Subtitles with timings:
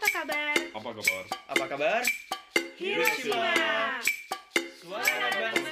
[0.00, 0.56] Apa kabar?
[0.72, 1.24] Apa kabar?
[1.52, 2.02] Apa kabar?
[2.80, 3.52] Hiroshima.
[4.80, 5.69] Suara bangsa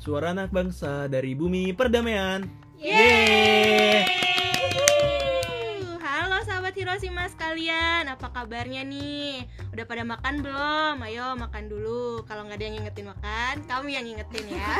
[0.00, 2.48] Suara anak bangsa dari bumi perdamaian.
[2.80, 4.08] Yeay!
[6.00, 9.44] Halo sahabat Hiroshima sekalian, apa kabarnya nih?
[9.76, 10.96] Udah pada makan belum?
[11.04, 12.24] Ayo makan dulu.
[12.24, 14.72] Kalau nggak ada yang ngingetin makan, kamu yang ngingetin ya.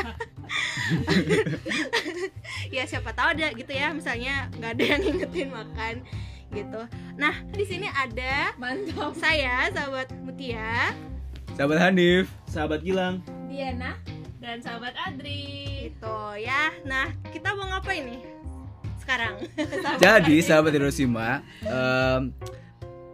[2.81, 5.93] ya siapa tahu ada gitu ya, misalnya nggak ada yang ngingetin makan
[6.49, 6.81] gitu.
[7.13, 9.13] Nah di sini ada Mantap.
[9.21, 10.97] saya sahabat Mutia.
[11.53, 13.21] Sahabat Hanif, sahabat Gilang.
[13.45, 14.16] Diana.
[14.37, 15.89] Dan sahabat Adri.
[15.91, 16.73] Gitu ya.
[16.85, 18.21] Nah kita mau ngapain nih
[19.01, 19.33] sekarang?
[20.03, 22.35] Jadi sahabat Hiroshima, em,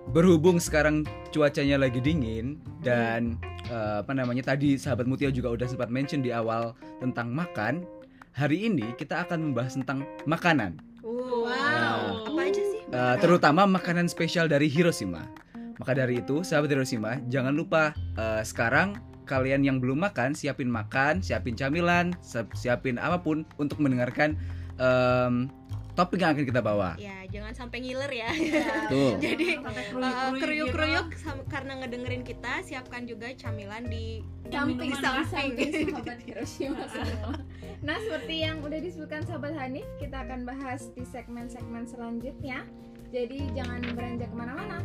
[0.10, 3.38] berhubung sekarang cuacanya lagi dingin dan
[3.70, 7.86] eh, apa namanya tadi sahabat Mutia juga udah sempat mention di awal tentang makan.
[8.34, 12.24] Hari ini kita akan membahas tentang makanan, Wow.
[12.24, 12.82] Apa aja sih?
[12.88, 15.28] Eh, terutama makanan spesial dari Hiroshima.
[15.76, 21.20] Maka dari itu, sahabat Hiroshima, jangan lupa eh, sekarang kalian yang belum makan siapin makan,
[21.20, 24.36] siapin camilan, siap- siapin apa pun untuk mendengarkan
[24.76, 25.48] em,
[25.94, 26.98] topik yang akan kita bawa.
[26.98, 28.30] Ya jangan sampai ngiler ya.
[28.94, 29.18] Tuh.
[29.18, 35.72] Jadi uh, keruyuk-keruyuk keruyuk-keruyuk sam- karena ngedengerin kita siapkan juga camilan di Samping Di samping.
[35.90, 37.34] sahabat Hiroshima semua.
[37.82, 42.64] Nah, seperti yang udah disebutkan sahabat Hanif, kita akan bahas di segmen-segmen selanjutnya.
[43.10, 44.80] Jadi jangan beranjak ke mana-mana.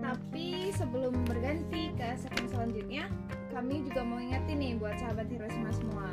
[0.00, 3.04] Tapi sebelum berganti ke segmen selanjutnya,
[3.52, 6.08] kami juga mau ingetin nih buat sahabat Hiroshima semua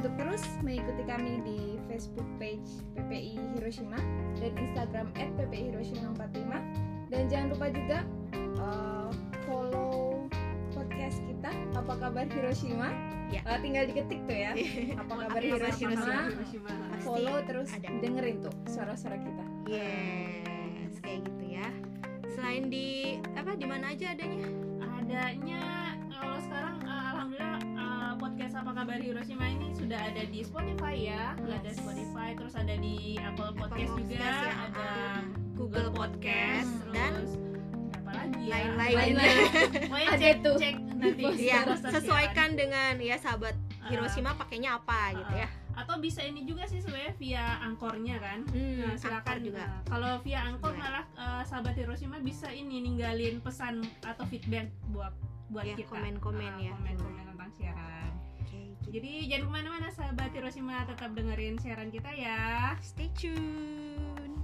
[0.00, 1.58] untuk terus mengikuti kami di
[1.90, 2.64] Facebook page
[2.96, 4.00] PPI Hiroshima
[4.40, 5.06] dan Instagram
[5.36, 6.50] @ppihiroshima45
[7.12, 7.98] dan jangan lupa juga
[8.62, 9.10] uh,
[9.44, 10.24] follow
[10.72, 12.90] podcast kita apa kabar Hiroshima
[13.30, 13.46] Ya.
[13.46, 14.58] Uh, tinggal diketik tuh ya
[15.06, 16.70] apa kabar Hiroshima Hiroshima.
[16.90, 17.86] Pasti follow terus ada.
[18.02, 21.68] dengerin tuh suara-suara kita Yes, kayak gitu ya.
[22.30, 24.46] Selain di apa di mana aja adanya?
[24.80, 25.62] Adanya
[26.14, 31.34] kalau sekarang eh, alhamdulillah eh, podcast apa kabar Hiroshima ini sudah ada di Spotify ya.
[31.34, 34.52] Ada Spotify, terus ada di Apple Podcast juga, Podcast ya.
[34.70, 34.90] ada
[35.58, 37.12] Google Podcast terus dan
[37.98, 38.52] apa lagi ya?
[38.54, 38.94] lain-lain.
[38.96, 39.44] Lain-lain.
[39.90, 40.56] Pokoknya Ada cek, tuh.
[40.58, 41.24] cek nanti.
[41.42, 41.60] Ya,
[41.90, 43.88] sesuaikan dengan ya sahabat siaran.
[43.90, 45.48] Hiroshima pakainya apa gitu ya.
[45.80, 49.62] Atau bisa ini juga sih sebenarnya via angkornya kan Hmm, nah silakan juga.
[49.62, 50.80] Nah, kalau via angkor Boleh.
[50.80, 55.12] malah eh, sahabat Hiroshima bisa ini ninggalin pesan atau feedback buat
[55.48, 56.72] buat Ya, kita komen-komen Ah, ya.
[56.72, 58.86] komen-komen tentang siaran Oke, gitu.
[58.92, 64.38] jadi jangan ke mana-mana sahabat Hiroshima tetap dengerin siaran kita ya Stay tune.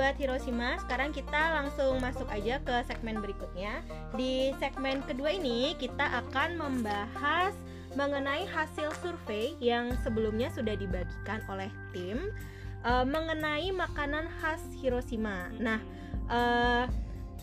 [0.00, 3.84] Sahabat Hiroshima, sekarang kita langsung masuk aja ke segmen berikutnya.
[4.16, 7.52] Di segmen kedua ini kita akan membahas
[7.92, 12.32] mengenai hasil survei yang sebelumnya sudah dibagikan oleh tim
[12.80, 15.52] eh, mengenai makanan khas Hiroshima.
[15.60, 15.84] Nah,
[16.32, 16.88] eh,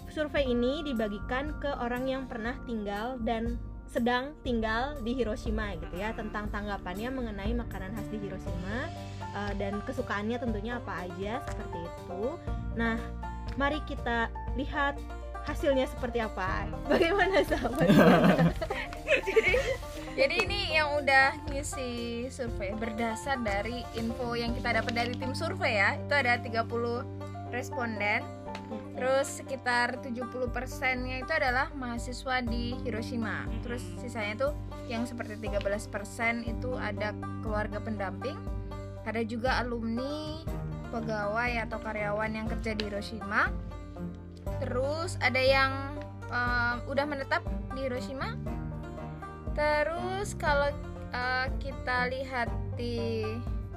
[0.10, 6.10] survei ini dibagikan ke orang yang pernah tinggal dan sedang tinggal di Hiroshima gitu ya
[6.18, 8.90] tentang tanggapannya mengenai makanan khas di Hiroshima
[9.38, 12.24] eh, dan kesukaannya tentunya apa aja seperti itu.
[12.74, 12.98] Nah,
[13.62, 14.98] mari kita lihat
[15.48, 16.68] hasilnya seperti apa.
[16.92, 17.88] Bagaimana sahabat?
[20.20, 25.80] Jadi ini yang udah ngisi survei berdasar dari info yang kita dapat dari tim survei
[25.80, 25.96] ya.
[25.96, 28.26] Itu ada 30 responden.
[28.98, 33.46] Terus sekitar 70 persennya itu adalah mahasiswa di Hiroshima.
[33.64, 34.54] Terus sisanya tuh
[34.90, 37.14] yang seperti 13 persen itu ada
[37.46, 38.36] keluarga pendamping.
[39.08, 40.44] Ada juga alumni,
[40.92, 43.48] pegawai atau karyawan yang kerja di Hiroshima.
[44.60, 45.96] Terus ada yang
[46.28, 48.36] em, udah menetap di Hiroshima
[49.58, 50.70] Terus kalau
[51.10, 52.46] uh, kita lihat
[52.78, 53.26] di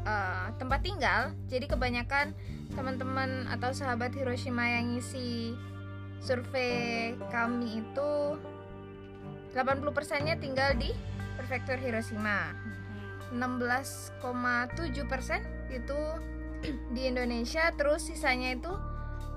[0.05, 2.37] uh, tempat tinggal, jadi kebanyakan
[2.77, 5.57] teman-teman atau sahabat Hiroshima yang ngisi
[6.21, 8.37] survei kami itu
[9.57, 10.93] 80%-nya tinggal di
[11.41, 12.53] prefektur Hiroshima.
[13.31, 14.21] 16,7%
[15.71, 16.01] itu
[16.95, 18.73] di Indonesia, terus sisanya itu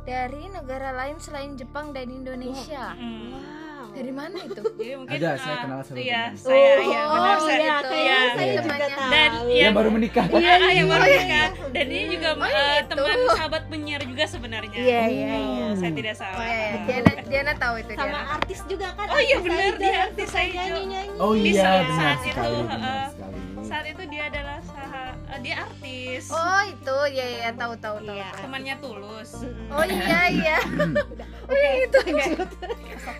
[0.03, 2.91] dari negara lain selain Jepang dan Indonesia.
[2.93, 3.31] Hmm.
[3.31, 3.61] wow.
[3.93, 4.57] Dari mana itu?
[4.73, 6.41] Jadi mungkin Ada, saya eh, kenal sama Iya, teman.
[6.41, 7.53] saya oh, iya oh, benar saya.
[7.53, 7.93] iya, itu.
[7.93, 8.49] Iya, saya iya.
[8.49, 8.89] juga Temannya.
[8.89, 9.11] tahu.
[9.13, 10.25] Dan Yang yang baru menikah.
[10.25, 11.21] Iya, iya, yang baru Oh, iya.
[11.21, 11.49] nikah.
[11.69, 12.89] Dan ini juga Oh, eh, itu.
[12.89, 14.73] teman sahabat penyiar juga sebenarnya.
[14.75, 15.67] Iya, iya, Oh, iya.
[15.77, 16.35] Saya tidak salah.
[16.35, 18.33] Oh iya, Diana, Diana tahu itu sama Diana.
[18.33, 20.57] artis juga kan Oh iya, benar, dia artis Aijo.
[20.57, 21.15] nyanyi-nyanyi.
[21.21, 23.22] Oh iya, benar saat sekali, itu, sekali.
[23.73, 26.29] Saat itu dia adalah saha, eh, dia artis.
[26.29, 28.13] Oh itu, ya ya tahu tahu tahu.
[28.13, 28.29] Iya.
[28.37, 29.31] Temannya Tulus.
[29.67, 30.57] Oh iya iya.
[31.49, 31.99] Oke, itu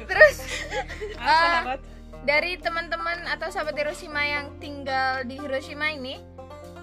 [0.06, 0.36] Terus
[1.16, 1.42] Ah, Ah.
[1.58, 1.80] sahabat.
[2.24, 6.22] dari teman-teman atau sahabat Hiroshima yang tinggal di Hiroshima ini,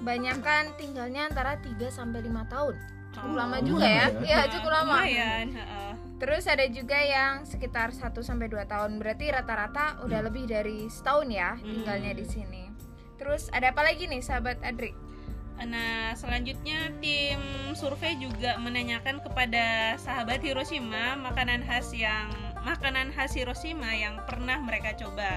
[0.00, 2.74] banyak kan tinggalnya antara 3 sampai 5 tahun.
[3.10, 4.06] Cukup Oh, lama juga ya.
[4.10, 4.18] ya.
[4.20, 4.98] Iya, cukup lama.
[4.98, 5.46] Lumayan.
[6.18, 8.98] Terus ada juga yang sekitar 1 sampai 2 tahun.
[8.98, 12.62] Berarti rata-rata udah lebih dari setahun ya tinggalnya di sini.
[13.20, 14.96] Terus ada apa lagi nih sahabat Adri?
[15.60, 17.36] Nah, selanjutnya tim
[17.76, 22.32] survei juga menanyakan kepada sahabat Hiroshima makanan khas yang
[22.64, 25.36] makanan khas Hiroshima yang pernah mereka coba.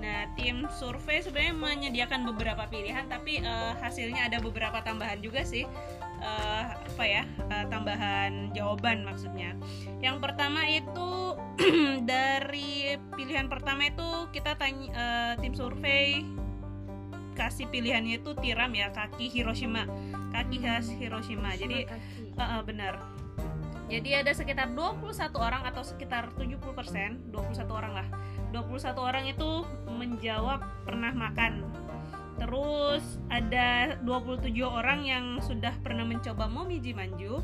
[0.00, 5.68] Nah, tim survei sebenarnya menyediakan beberapa pilihan, tapi eh, hasilnya ada beberapa tambahan juga sih.
[6.18, 7.28] Eh, apa ya?
[7.52, 9.52] eh, tambahan jawaban maksudnya.
[10.00, 11.36] Yang pertama itu
[12.08, 16.24] dari pilihan pertama itu kita tanya eh, tim survei
[17.38, 19.86] kasih pilihannya itu tiram ya kaki Hiroshima.
[20.34, 21.54] Kaki khas Hiroshima.
[21.54, 22.34] Jadi Kaki.
[22.34, 22.94] eh, eh, benar.
[23.88, 28.08] Jadi ada sekitar 21 orang atau sekitar 70% 21 orang lah.
[28.52, 31.64] 21 orang itu menjawab pernah makan.
[32.36, 33.02] Terus
[33.32, 37.40] ada 27 orang yang sudah pernah mencoba momiji manju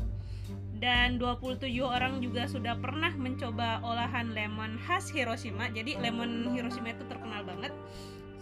[0.77, 5.73] dan 27 orang juga sudah pernah mencoba olahan lemon khas Hiroshima.
[5.73, 7.73] Jadi lemon Hiroshima itu terkenal banget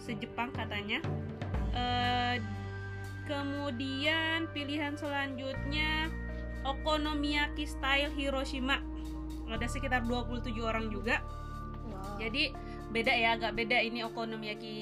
[0.04, 1.00] se-Jepang katanya.
[1.72, 2.36] Eh,
[3.24, 6.12] kemudian pilihan selanjutnya
[6.68, 8.84] okonomiyaki style Hiroshima.
[9.48, 11.24] Ada sekitar 27 orang juga.
[12.20, 12.52] Jadi
[12.94, 14.76] beda ya agak beda ini okonomiyaki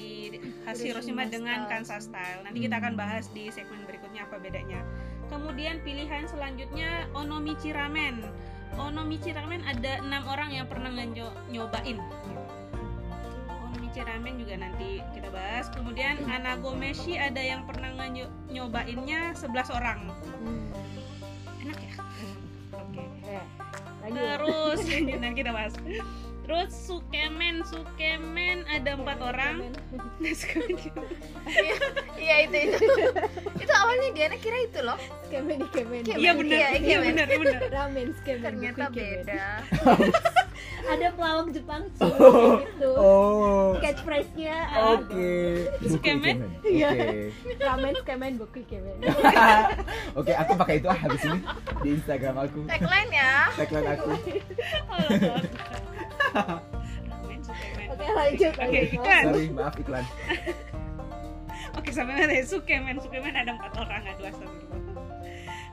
[0.67, 1.71] khas Hiroshima Hiroshima dengan style.
[1.71, 2.39] Kansas style.
[2.43, 4.83] Nanti kita akan bahas di segmen berikutnya apa bedanya.
[5.31, 8.21] Kemudian pilihan selanjutnya onomichi ramen.
[8.77, 10.89] Onomichi ramen ada enam orang yang pernah
[11.49, 11.97] nyobain
[14.01, 17.93] ramen juga nanti kita bahas kemudian anagomeshi ada yang pernah
[18.49, 20.09] nyobainnya 11 orang
[21.61, 21.93] enak ya
[22.73, 23.03] oke
[24.01, 24.17] Lanjut.
[24.17, 24.79] terus
[25.21, 25.73] nanti kita bahas
[26.43, 29.55] terus sukemen sukemen ada empat orang
[32.23, 32.77] Iya itu itu.
[33.59, 34.95] itu awalnya Diana kira itu loh.
[35.27, 36.07] Kemen di kemen.
[36.07, 36.19] Kemen.
[36.23, 38.43] iya benar Iya, iya benar iya benar Ramen kemen.
[38.47, 39.43] Ternyata beda.
[40.83, 42.11] Ada pelawak Jepang cuy
[42.67, 42.91] gitu.
[42.99, 43.75] Oh.
[43.79, 44.57] Catchphrase-nya
[44.99, 45.31] Oke.
[45.87, 46.37] Sukemen?
[46.63, 46.89] Iya.
[46.91, 47.09] Oke.
[47.59, 48.97] ramen kemen buku kemen.
[50.19, 51.39] Oke, aku pakai itu ah habis ini
[51.81, 52.67] di Instagram aku.
[52.67, 53.47] Tagline ya.
[53.55, 54.09] Tagline aku.
[57.09, 58.53] ramen sukemen Oke lanjut.
[58.53, 58.95] Oke, lanjut.
[58.99, 59.23] iklan.
[59.23, 60.05] Sorry, maaf iklan.
[61.73, 64.92] Oke sampai nanti Sukemen Sukemen ada empat orang aduh astagfirullah.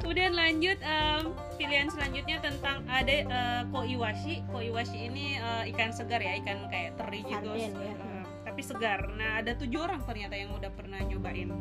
[0.01, 1.23] Kemudian lanjut em,
[1.61, 4.43] pilihan selanjutnya tentang ada eh, koiwashi.
[4.49, 7.51] Koiwashi ini eh, ikan segar ya ikan kayak teri gitu.
[7.53, 7.95] Sarden ya.
[8.49, 9.01] Tapi segar.
[9.15, 11.53] Nah ada tujuh orang ternyata yang udah pernah nyobain.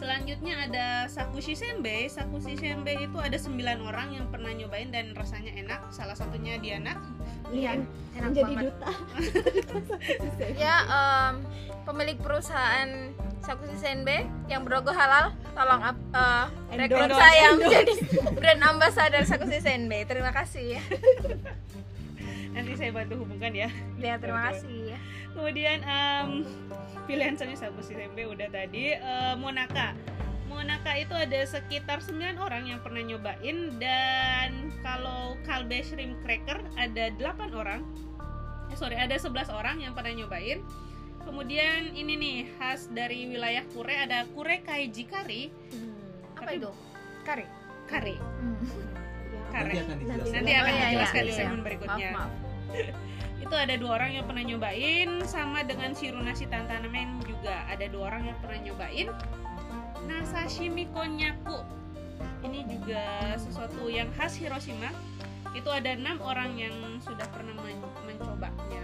[0.00, 2.08] Selanjutnya ada sakushi senbei.
[2.08, 3.52] Sakushi senbei itu ada 9
[3.84, 5.92] orang yang pernah nyobain dan rasanya enak.
[5.92, 6.96] Salah satunya Diana.
[7.52, 7.84] Iya.
[8.16, 8.64] Enak Menjadi banget.
[8.72, 8.90] duta.
[10.56, 11.34] Ya em,
[11.84, 13.12] pemilik perusahaan
[13.44, 16.44] Sakushi Senbei yang berlogo halal tolong eh,
[16.76, 17.92] rekrut saya menjadi
[18.36, 20.08] brand ambassador Sakushi Senbei.
[20.08, 20.82] Terima kasih ya.
[22.50, 23.68] Nanti saya bantu hubungkan ya.
[23.96, 24.98] Ya terima kasih ya.
[25.30, 26.42] kemudian em,
[27.06, 29.94] pilihan selanjutnya sabu tempe udah tadi Eh, monaka
[30.44, 34.50] monaka itu ada sekitar 9 orang yang pernah nyobain dan
[34.82, 37.86] kalau kalbe shrimp cracker ada 8 orang
[38.66, 40.66] eh, sorry ada 11 orang yang pernah nyobain
[41.22, 45.54] kemudian ini nih khas dari wilayah kure ada kure kaiji kari
[46.34, 46.70] Apa Tapi- itu?
[47.22, 47.46] Kari.
[47.86, 48.58] kare Hmm.
[49.50, 50.32] Kare akan dijelaskan.
[50.32, 51.38] nanti Oh, akan iya, iya, dijelaskan di iya.
[51.38, 52.08] segmen berikutnya.
[52.14, 52.32] Maaf, maaf.
[53.44, 58.30] itu ada dua orang yang pernah nyobain sama dengan shirunasi tantanamen juga ada dua orang
[58.30, 59.08] yang pernah nyobain.
[60.06, 61.58] Nah sashimi konyaku.
[62.40, 64.88] Ini juga sesuatu yang khas Hiroshima.
[65.52, 68.80] Itu ada enam orang yang sudah pernah men- mencobanya.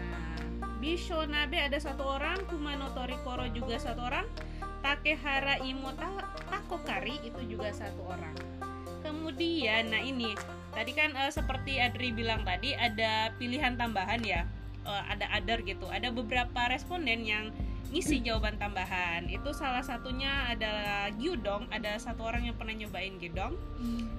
[0.77, 4.29] Bisho Nabe ada satu orang Kumano Torikoro juga satu orang
[4.85, 8.37] Takehara Imo Ta- Takokari itu juga satu orang
[9.07, 10.35] kemudian nah ini
[10.75, 14.43] tadi kan eh, seperti Adri bilang tadi ada pilihan tambahan ya
[14.87, 15.91] Eh, ada other gitu.
[15.91, 17.51] Ada beberapa responden yang
[17.91, 19.27] ngisi jawaban tambahan.
[19.27, 23.59] Itu salah satunya adalah gyudong ada satu orang yang pernah nyobain gyudong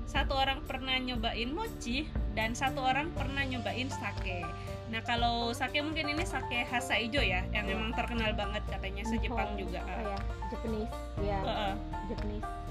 [0.03, 4.43] satu orang pernah nyobain mochi dan satu orang pernah nyobain sake.
[4.91, 9.59] Nah kalau sake mungkin ini sake Hasaijo ya, yang memang terkenal banget katanya se-Jepang Oh,
[9.59, 9.79] juga.
[9.87, 10.19] oh ya
[10.51, 10.91] Japanese.
[11.23, 11.73] Ya Heeh,
[12.11, 12.43] Japanese.
[12.43, 12.66] gitu ya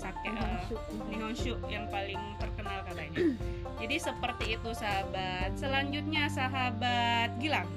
[0.00, 0.60] sake sake eh,
[1.12, 1.54] Nihonshu.
[1.68, 3.18] Yang paling terkenal katanya.
[3.80, 5.50] Jadi seperti itu sahabat.
[5.60, 7.68] Selanjutnya sahabat Gilang.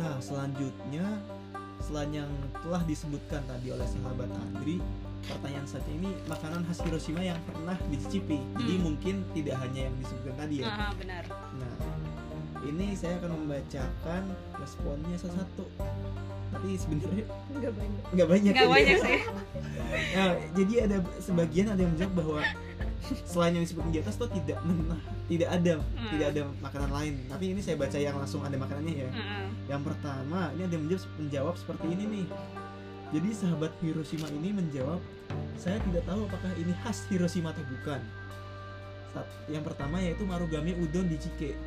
[0.00, 1.04] Nah, selanjutnya
[1.84, 2.30] selain yang
[2.64, 4.80] telah disebutkan tadi oleh sahabat Andri,
[5.28, 8.40] pertanyaan saja ini makanan khas Hiroshima yang pernah dicicipi.
[8.56, 8.84] Jadi Hmm.
[8.84, 10.68] mungkin tidak hanya yang disebutkan tadi ya.
[10.72, 11.24] Ah, benar.
[11.28, 11.72] Nah,
[12.66, 14.22] ini saya akan membacakan
[14.58, 15.64] responnya satu-satu.
[16.50, 17.24] Tapi sebenarnya
[17.54, 18.52] nggak banyak nggak banyak.
[18.52, 18.74] Nggak ya.
[18.74, 19.20] banyak sih.
[19.90, 22.40] Nah, jadi ada sebagian ada yang menjawab bahwa
[23.26, 26.10] selain yang disebutkan di atas tuh tidak menah, tidak ada, Hmm.
[26.14, 27.14] tidak ada makanan lain.
[27.26, 29.10] Tapi ini saya baca yang langsung ada makanannya ya.
[29.10, 29.46] Heeh.
[29.66, 32.26] Yang pertama, ini ada yang menjawab, menjawab seperti ini nih.
[33.10, 35.02] Jadi sahabat Hiroshima ini menjawab,
[35.58, 38.00] saya tidak tahu apakah ini khas Hiroshima atau bukan.
[39.50, 41.58] Yang pertama yaitu marugame udon di Chike.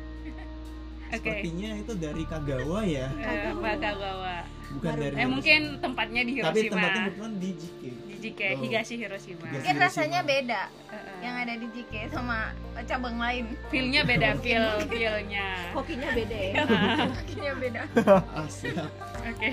[1.14, 1.22] Oke.
[1.22, 4.36] Sepertinya itu dari Kagawa ya, Eh, Bakagawa.
[4.72, 6.72] bukan Maru- dari Eh mungkin tempatnya di Tapi Hiroshima.
[6.74, 7.90] tempatnya kebetulan di Chike.
[8.04, 8.60] di Jike, Oh.
[8.60, 9.40] Higashi Hiroshima.
[9.40, 9.54] Higashi.
[9.54, 11.16] Mungkin rasanya beda Heeh.
[11.20, 12.38] yang ada di JK sama
[12.82, 13.44] cabang lain.
[13.68, 15.46] Feel-nya beda, feel feel-nya.
[15.70, 17.82] kokinya beda ya Kayaknya beda.
[18.34, 18.90] Ah, siap.
[19.22, 19.50] Oke.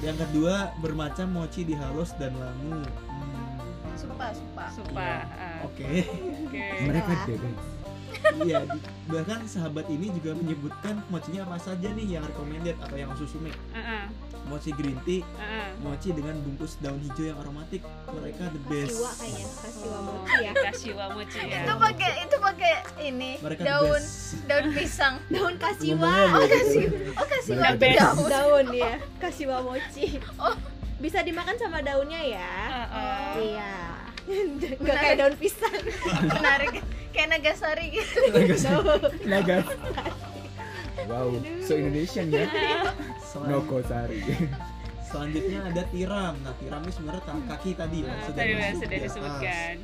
[0.00, 2.82] Yang kedua bermacam mochi dihalus dan langu.
[2.82, 4.64] Hmm, Supa, supa.
[4.68, 5.08] Supa.
[5.32, 6.02] ah, Oke.
[6.42, 6.64] Oke.
[6.90, 7.66] Mereka deh guys.
[8.24, 8.64] Iya,
[9.06, 13.52] bahkan sahabat ini juga menyebutkan mochinya apa saja nih yang recommended atau yang susume.
[13.70, 14.04] Heeh.
[14.44, 15.68] Mochi green tea, Heeh.
[15.78, 17.80] mochi dengan bungkus daun hijau yang aromatik.
[18.06, 18.96] Mereka the best.
[18.96, 21.58] kasiwa kayaknya kasiwa mochi ya Kashiwa mochi ya.
[21.58, 24.46] Itu pakai itu pakai ini Mereka daun the best.
[24.46, 25.14] daun pisang.
[25.26, 26.86] daun kasiwa Oh kasih,
[27.54, 27.98] oh best.
[27.98, 28.28] daun.
[28.28, 30.56] daun ya kasiwa mochi Oh.
[30.94, 33.32] bisa dimakan sama daunnya ya Heeh.
[33.50, 33.72] iya
[34.80, 35.72] nggak kayak daun pisang
[36.30, 36.80] Menarik,
[37.14, 38.18] kayak Nagasari gitu.
[39.24, 39.62] Naga.
[41.04, 42.48] Wow, so Indonesian ya.
[43.20, 44.20] Selan- Nokosari.
[45.04, 46.34] selanjutnya ada tiram.
[46.42, 49.74] Nah, tiram ini sebenarnya kaki tadi ya, Nah, sudah tadi sudah di disebutkan.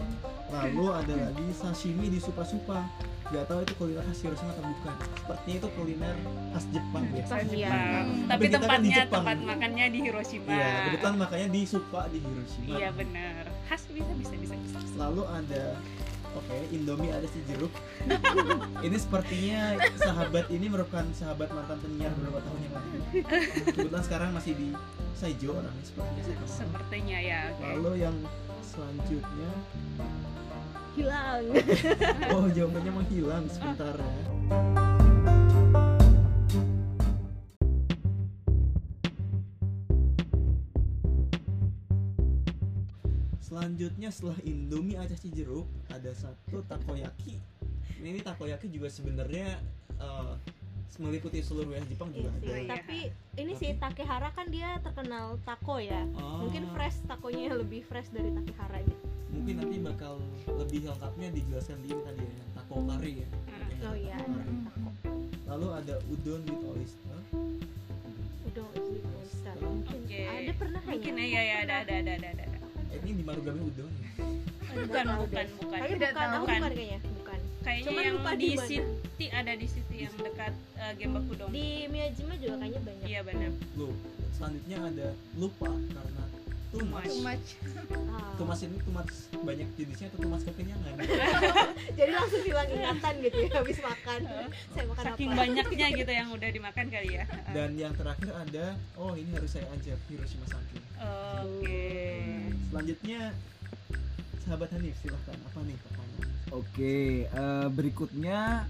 [0.50, 2.82] Lalu ada lagi sashimi di supa-supa.
[3.30, 4.94] Gak tahu itu kuliner khas Hiroshima atau bukan.
[5.14, 6.16] Sepertinya itu kuliner
[6.50, 7.22] khas Jepang ya.
[7.22, 7.46] Jepang.
[7.46, 7.70] Iya.
[7.70, 9.12] Tapi Tapi kita kan di tempatnya Jepang.
[9.22, 10.50] tempat makannya di Hiroshima.
[10.50, 12.74] Iya, kebetulan makanya di supa di Hiroshima.
[12.74, 13.42] Iya benar.
[13.70, 14.54] Khas bisa bisa bisa.
[14.58, 14.78] bisa.
[14.98, 15.62] Lalu ada
[16.30, 17.74] Oke, Indomie ada si jeruk.
[18.86, 22.98] ini sepertinya sahabat ini merupakan sahabat mantan penyiar beberapa tahun yang lalu.
[23.74, 24.68] Kebetulan sekarang masih di
[25.18, 26.36] Saijo orangnya sepertinya saya.
[26.46, 27.40] Sepertinya ya.
[27.50, 27.64] Oke.
[27.66, 28.16] Lalu yang
[28.62, 29.50] selanjutnya,
[30.94, 31.42] hilang
[32.34, 34.89] oh jawabannya menghilang sebentar ya.
[43.60, 47.36] Selanjutnya setelah Indomie acah jeruk ada satu takoyaki.
[48.00, 49.60] Ini, ini takoyaki juga sebenarnya
[50.00, 50.32] eh,
[50.96, 52.56] meliputi seluruh wilayah Jepang juga Iya ada.
[52.56, 52.68] sih.
[52.72, 52.98] tapi
[53.36, 58.32] ini sih Takehara kan dia terkenal taco ya Oh, mungkin fresh takonya lebih fresh dari
[58.32, 60.16] Takehara gitu Mungkin nanti bakal
[60.50, 63.28] lebih lengkapnya dijelaskan di ini tadi ya, taco kari ya.
[63.28, 63.84] Hmm.
[63.84, 64.88] oh iya ada taco
[65.46, 67.18] Lalu ada udon with oyster.
[68.42, 70.20] udah with oyster mungkin Oke.
[70.24, 72.59] ada pernah Mungkin kayaknya ya ya ada ada ada ada ada.
[72.90, 73.90] Eh, ini di Marugame udon.
[73.90, 74.08] ya?
[74.70, 75.78] Bukan bukan bukan.
[75.78, 76.42] Kayaknya Tidak bukan, tahu.
[76.42, 76.58] Bukan.
[76.58, 77.38] bukan kayaknya, bukan.
[77.60, 78.48] Kayaknya Cuman yang lupa di.
[78.66, 81.48] City ada di City yang dekat uh, Gembakudon.
[81.52, 83.06] Di Miyajima juga kayaknya banyak.
[83.06, 83.50] Iya benar.
[83.78, 83.92] Loh,
[84.34, 86.24] selanjutnya ada lupa karena
[86.70, 87.06] tumas.
[87.06, 87.46] Too much.
[88.14, 88.32] Ah.
[88.38, 89.10] Tumas ini tumas
[89.42, 90.92] banyak jenisnya atau tumas kekenyangan?
[91.98, 94.20] Jadi langsung hilang ingatan gitu ya habis makan.
[94.70, 95.40] Saya makan Saking apa?
[95.44, 97.24] banyaknya gitu yang udah dimakan kali ya.
[97.50, 100.78] Dan yang terakhir ada, oh ini harus saya ajak Hiroshima Sake.
[101.42, 101.90] Oke.
[102.70, 103.20] Selanjutnya
[104.46, 106.28] sahabat Hanif silahkan apa nih pertanyaan?
[106.50, 106.96] Oke,
[107.26, 108.66] eh, berikutnya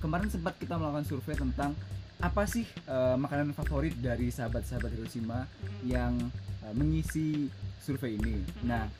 [0.00, 1.72] kemarin sempat kita melakukan survei tentang
[2.18, 5.46] apa sih eh, makanan favorit dari sahabat-sahabat Hiroshima
[5.86, 6.18] yang
[6.66, 7.46] eh, mengisi
[7.78, 8.42] survei ini.
[8.66, 8.90] Nah,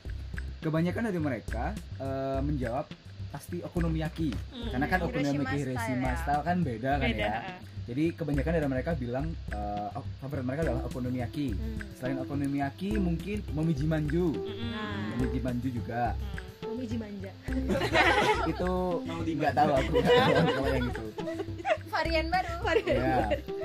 [0.62, 2.86] kebanyakan dari mereka eh, menjawab
[3.34, 4.30] pasti okonomiyaki.
[4.30, 4.70] Hmm.
[4.70, 6.16] Karena kan Hiroshima okonomiyaki style Hiroshima ya.
[6.22, 7.26] style kan beda, kan Beda.
[7.26, 7.40] ya.
[7.88, 9.26] Jadi kebanyakan dari mereka bilang
[9.96, 11.46] oh, favorit mereka adalah okonomiyaki.
[11.58, 11.78] Hmm.
[11.98, 14.30] Selain okonomiyaki mungkin momiji manju.
[14.46, 15.18] Nah.
[15.18, 16.14] Momiji manju juga.
[16.14, 16.70] Hmm.
[16.70, 17.32] Momiji manja.
[18.52, 18.72] itu
[19.02, 21.06] Mau di nggak tahu aku nggak tahu yang itu.
[21.98, 22.54] Varian baru.
[22.86, 23.16] Ya.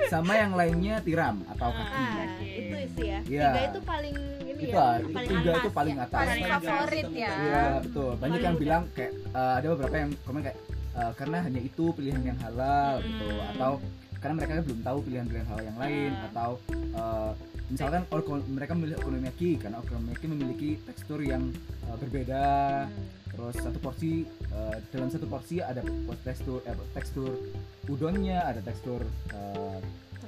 [0.10, 1.78] Sama yang lainnya tiram atau Ah.
[1.78, 2.02] kaki.
[2.02, 3.20] Ah, itu sih ya.
[3.24, 3.46] Iya.
[3.46, 4.82] Tiga itu paling ini Itu ya.
[4.82, 6.04] ah, paling tiga atas itu paling ya.
[6.04, 6.20] atas.
[6.26, 7.32] Paling favorit ya.
[7.32, 8.12] Iya betul.
[8.12, 10.58] Banyak Paling yang bilang kayak eh, ada beberapa yang komen kayak
[10.94, 13.52] eh, karena hanya itu pilihan yang halal gitu Hmm.
[13.54, 13.72] atau
[14.18, 16.28] karena mereka belum tahu pilihan-pilihan halal yang lain Hmm.
[16.32, 17.32] atau eh,
[17.70, 18.02] misalkan
[18.50, 21.54] mereka memilih okonomiyaki karena okonomiyaki memiliki tekstur yang
[21.86, 22.46] eh, berbeda
[22.90, 23.22] Hmm.
[23.34, 25.82] Terus satu porsi eh, dalam satu porsi ada
[26.22, 27.32] tekstur eh, tekstur
[27.90, 29.02] udonnya ada tekstur
[29.34, 29.80] eh,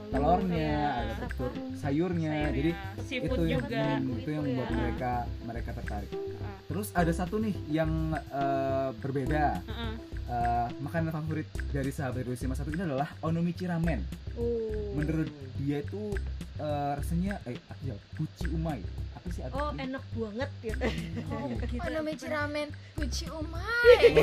[0.06, 1.50] telurnya ada tekstur
[1.82, 4.76] sayurnya, jadi Sayurnya, itu seafood yang juga hmm, itu yang membuat ya.
[4.78, 5.12] mereka
[5.46, 6.54] mereka tertarik Heeh.
[6.70, 9.94] terus ada satu nih yang eh, berbeda Heeh.
[10.26, 14.02] Eh, makanan favorit dari sahabat Hiroshima satu ini adalah onomichi ramen
[14.36, 14.92] Oh.
[15.00, 16.12] menurut dia itu
[16.60, 18.84] eh, rasanya eh apa ya buci umai
[19.26, 19.82] apa sih Oh, artinya?
[19.84, 20.86] enak banget gitu.
[21.26, 21.82] Oh, Gitu.
[21.82, 23.66] onomichi ramen Gucci umai.
[23.66, 24.22] Oh gitu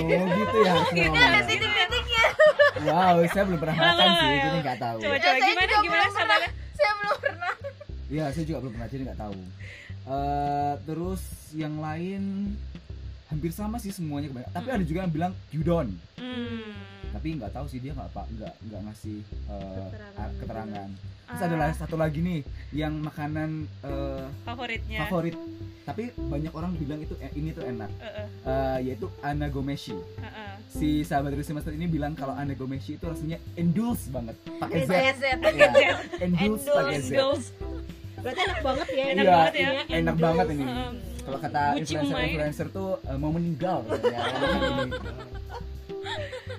[0.63, 0.75] ya.
[0.89, 1.27] Gitu Kenapa?
[1.29, 2.25] ada titik-titiknya.
[2.83, 4.97] Wow, saya belum pernah makan sih, jadi nggak tahu.
[4.97, 6.41] coba Ya, coba gimana gimana sabar
[6.73, 7.53] Saya belum pernah.
[8.09, 9.35] Iya, saya juga belum pernah jadi nggak tahu.
[10.03, 12.23] Eh, terus yang lain
[13.33, 14.53] hampir sama sih semuanya kebanyakan.
[14.53, 15.89] Tapi ada juga yang bilang gyudon.
[16.17, 16.71] hmm.
[17.13, 20.17] Tapi nggak tahu sih dia nggak apa nggak nggak ngasih eh, Keterangan.
[20.19, 20.89] ah, keterangan.
[21.23, 22.41] Terus Ah, ada lagi satu lagi nih
[22.73, 23.51] yang makanan
[23.83, 25.37] eh, favoritnya favorit.
[25.83, 27.91] Tapi banyak orang bilang itu eh, ini tuh enak.
[27.95, 29.93] Heeh, Eh, yaitu anagomeshi.
[29.93, 30.53] heeh.
[30.69, 34.37] Si sahabat Rusi Master ini bilang kalau anagomeshi itu rasanya endulse banget.
[34.57, 34.93] Pakai Z.
[35.15, 35.25] Z.
[35.43, 37.09] Iya, endulse pakai Z.
[37.11, 37.49] Endulse.
[38.15, 39.05] Berarti enak banget ya.
[39.05, 39.69] Enak Iya, banget ya.
[39.69, 40.65] ini enak banget ini.
[40.65, 40.91] Heeh.
[41.23, 42.27] Kalau kata Gucci influencer umai.
[42.29, 43.79] influencer tuh eh, mau meninggal.
[43.91, 44.91] Ini.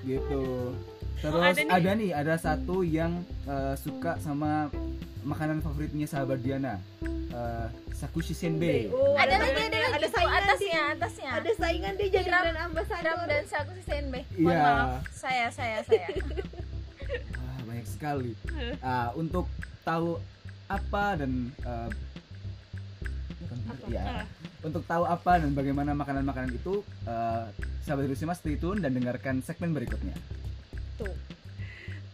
[0.03, 0.43] gitu.
[1.15, 1.67] Terus Oh, ada nih.
[1.69, 3.11] ada nih, ada satu yang
[3.43, 4.67] eh, suka sama
[5.21, 6.79] makanan favoritnya sahabat Diana.
[7.03, 8.87] Eh, sakushi senbei.
[8.87, 11.29] Oh, Ada lagi temennya, ada lagi ada saingan atasnya atasnya.
[11.33, 13.03] Ada saingan dia jadi brand ambassador.
[13.05, 14.23] Ram dan Saku Senbei.
[14.33, 14.61] Mohon Iya.
[14.61, 14.89] maaf.
[15.13, 16.07] Saya saya saya.
[17.33, 18.31] Wah, banyak sekali.
[18.79, 19.47] Ah, untuk
[19.81, 20.19] tahu
[20.65, 21.89] apa dan eh,
[23.63, 23.85] Apa?
[23.87, 24.25] ya, Ah.
[24.63, 27.43] Untuk tahu apa dan bagaimana makanan-makanan itu, eh,
[27.83, 30.15] sahabat Hiroshima stay tune dan dengarkan segmen berikutnya.
[30.95, 31.11] Tuh,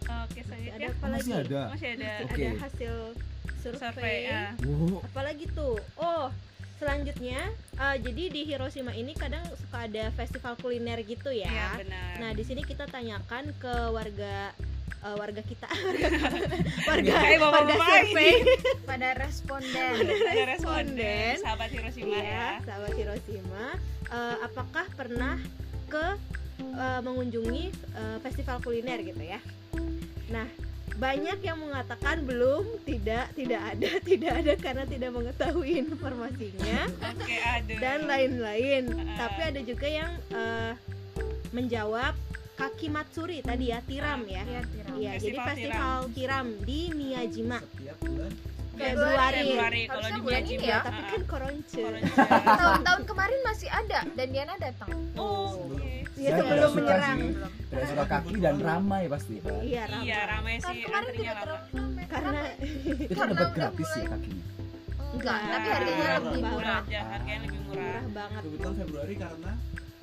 [0.10, 1.46] Oke, ada selanjutnya apa Masih lagi?
[1.46, 1.62] ada.
[1.70, 2.44] masih ada Oke.
[2.44, 2.94] Ada hasil
[3.60, 3.78] survei.
[3.78, 4.50] survei ah.
[4.60, 4.98] Wow.
[5.04, 5.78] Apalagi tuh?
[5.96, 6.26] Oh,
[6.80, 7.40] selanjutnya
[7.76, 11.76] eh, jadi di Hiroshima ini kadang suka ada festival kuliner gitu ya.
[11.76, 12.14] Benar.
[12.18, 14.56] Nah, di sini kita tanyakan ke warga
[14.98, 15.68] eh, warga kita
[16.90, 18.08] warga Eh, bapak-bapak warga ini.
[18.08, 18.34] survei
[18.90, 19.92] Pada responden.
[19.92, 21.34] ada responden responden.
[21.38, 22.48] sahabat Hiroshima Iya, ya.
[22.64, 23.66] sahabat Hiroshima
[24.08, 25.36] eh, apakah pernah
[25.86, 26.06] ke
[26.60, 29.40] eh, mengunjungi eh, festival kuliner gitu ya
[30.30, 30.46] nah
[31.00, 36.92] banyak yang mengatakan belum tidak tidak ada tidak ada karena tidak mengetahui informasinya.
[37.16, 37.74] Oke, ada.
[37.80, 38.84] dan lain-lain.
[39.16, 40.74] Tapi ada juga yang eh,
[41.56, 42.14] menjawab
[42.60, 44.44] kaki matsuri tadi ya tiram ya.
[44.44, 44.94] Iya, tiram.
[45.00, 47.60] Iya, jadi Festival festival tiram di Miyajima.
[47.64, 48.34] Setiap bulan
[48.82, 49.44] Februari.
[49.44, 50.80] Februari kalau di bulan ini ya.
[50.82, 51.82] tapi kan koronce
[52.56, 54.90] Tahun-tahun kemarin masih ada dan Diana datang.
[55.14, 55.68] Oh.
[56.16, 57.20] Iya, Saya sebelum tidak suka menyerang.
[57.70, 59.60] Tidak suka kaki dan ramai pasti kan.
[59.62, 60.04] iya ramai.
[60.04, 61.42] Iya, ramai Tahun sih kemarin tidak lama.
[61.42, 62.04] terlalu ramai.
[62.06, 62.42] karena
[63.00, 64.44] Itu Karena dapat gratis mulai- sih kakinya.
[65.10, 65.74] Enggak, tapi Murah.
[65.74, 67.82] harganya lebih murah harganya lebih murah.
[67.82, 69.52] murah banget kebetulan Februari karena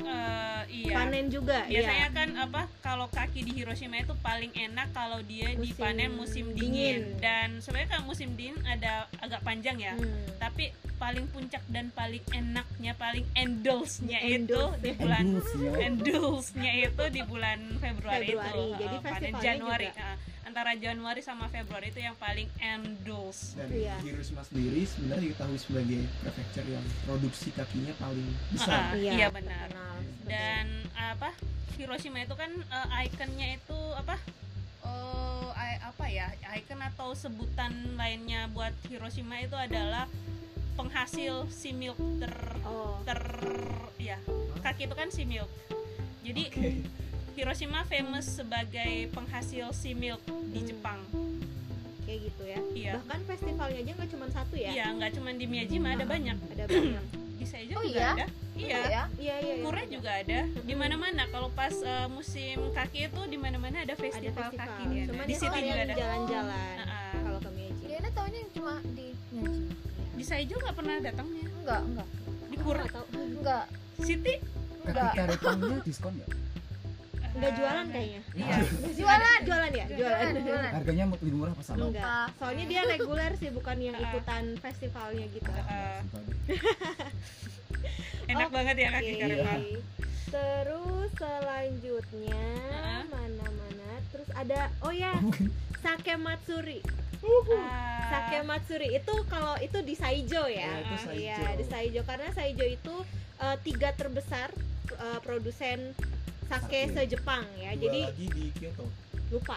[0.07, 0.95] Eh, iya.
[0.95, 5.51] panen juga Biasanya iya kan apa kalau kaki di Hiroshima itu paling enak kalau dia
[5.53, 7.03] Musim dipanen musim dingin.
[7.11, 7.19] dingin.
[7.19, 9.93] Dan sebenarnya kan musim dingin ada agak panjang ya.
[9.93, 10.15] Hmm.
[10.39, 15.73] Tapi paling puncak dan paling enaknya, paling endulse-nya itu di bulan Endulse ya.
[15.83, 18.49] endulse-nya itu di bulan Februari, Februari.
[18.49, 18.79] itu.
[18.79, 19.89] Jadi Eh, panen Januari.
[19.91, 20.07] juga.
[20.07, 20.17] eh,
[20.57, 23.53] antara Januari sama Februari itu yang paling endulse.
[23.55, 24.01] dan Iya.
[24.01, 28.73] Hiroshima sendiri sebenarnya diketahui sebagai prefecture yang produksi kakinya paling besar.
[28.73, 29.69] Ah, Iya, iya benar.
[30.25, 30.65] Dan
[30.97, 31.37] apa?
[31.77, 34.17] Hiroshima itu kan eh, ikonnya itu apa?
[34.81, 36.33] Oh, i- apa ya?
[36.57, 40.09] Icon atau sebutan lainnya buat Hiroshima itu adalah
[40.73, 42.33] penghasil sea milk ter
[42.65, 43.21] oh ter
[43.99, 44.17] ya
[44.65, 45.53] kaki itu kan sea milk.
[46.25, 46.71] Jadi Oke.
[47.37, 50.67] Hiroshima famous sebagai penghasil sea milk di Hmm.
[50.67, 51.01] Jepang.
[52.03, 52.93] kayak gitu ya Iya.
[52.97, 56.39] bahkan festivalnya aja nggak cuma satu ya Iya, nggak cuma di Miyajima ada banyak.
[56.39, 57.05] ada banyak
[57.37, 58.11] Di Seijo Oh, juga iya?
[58.13, 58.27] ada.
[58.57, 58.79] Iya.
[58.81, 59.03] ya.
[59.19, 59.55] iya iya iya.
[59.61, 60.39] Kure juga ada.
[60.49, 64.83] Di mana-mana kalau pas eh, musim kaki itu di mana-mana ada ada festival, festival kaki
[64.89, 65.05] dia.
[65.05, 65.95] cuma Di sini juga ada.
[65.95, 67.11] jalan-jalan Ah, ah.
[67.21, 69.75] kalau ke Meiji Diana tahunya cuma di Miyajima.
[70.15, 71.45] Di Seijo nggak pernah datangnya.
[71.53, 72.09] Enggak, enggak.
[72.47, 72.85] Di Kure.
[73.13, 73.65] Enggak.
[73.99, 75.13] City Kaki Enggak.
[75.13, 76.27] karetangnya diskon ya?
[77.37, 78.57] Nggak jualan kayaknya Iya.
[78.93, 79.97] jualan jualan ya jualan
[80.27, 80.71] Jualan, jualan.
[80.73, 81.85] Harganya lebih murah apa sama?
[81.87, 85.65] enggak soalnya dia reguler sih bukan yang ikutan festivalnya gitu deh.
[88.29, 88.55] enak Oke.
[88.55, 89.63] banget ya kaki karetang.
[90.27, 93.03] terus selanjutnya Ah.
[93.07, 95.15] mana-mana terus ada oh ya
[95.81, 96.81] sake matsuri
[97.59, 100.63] Ah, Sake Matsuri itu kalau itu di Saijo ya.
[100.63, 101.19] Ya, itu Saijo.
[101.19, 102.95] Iya, di Saijo karena Saijo itu
[103.37, 104.55] eh, tiga terbesar
[104.93, 105.91] eh, produsen
[106.47, 106.93] sake Sake.
[106.93, 107.71] se-Jepang ya.
[107.73, 108.85] Dua Jadi lagi di Kyoto.
[109.27, 109.57] lupa.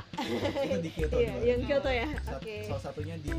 [0.59, 1.15] Itu di Kyoto.
[1.21, 1.45] Iya, dua.
[1.45, 2.07] yang Kyoto ya.
[2.33, 2.55] Oke.
[2.65, 3.31] Salah satunya di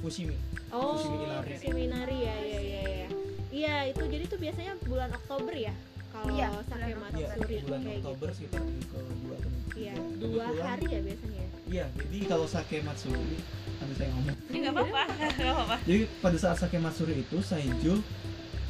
[0.00, 0.36] Fushimi.
[0.70, 1.50] Oh, Fushimi Inari.
[1.54, 3.08] Fushimi Inari ya, ya, ya, ya.
[3.50, 5.74] Iya, itu jadi tuh biasanya bulan Oktober ya.
[6.10, 8.36] kalau Iya, sake bulan Iya, matsuri bulan kayak Oktober gitu.
[8.36, 11.44] sekitar di kedua atau Iya, dua hari ya biasanya.
[11.70, 13.36] Iya, jadi kalau sake matsuri,
[13.78, 14.36] aduh saya ngomong.
[14.50, 15.02] Ini nggak apa-apa,
[15.38, 15.76] nggak apa-apa.
[15.86, 17.94] Jadi pada saat sake matsuri itu Saijo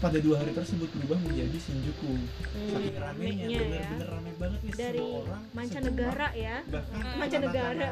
[0.01, 2.09] pada dua hari tersebut berubah menjadi Shinjuku.
[2.09, 3.61] Saking Hmm, ramenya, ramenya ya.
[3.61, 5.43] bener-bener rame banget nih Dari semua orang.
[5.53, 6.57] mancanegara ya.
[6.67, 7.17] bahkan Hmm.
[7.21, 7.91] Mancanegara.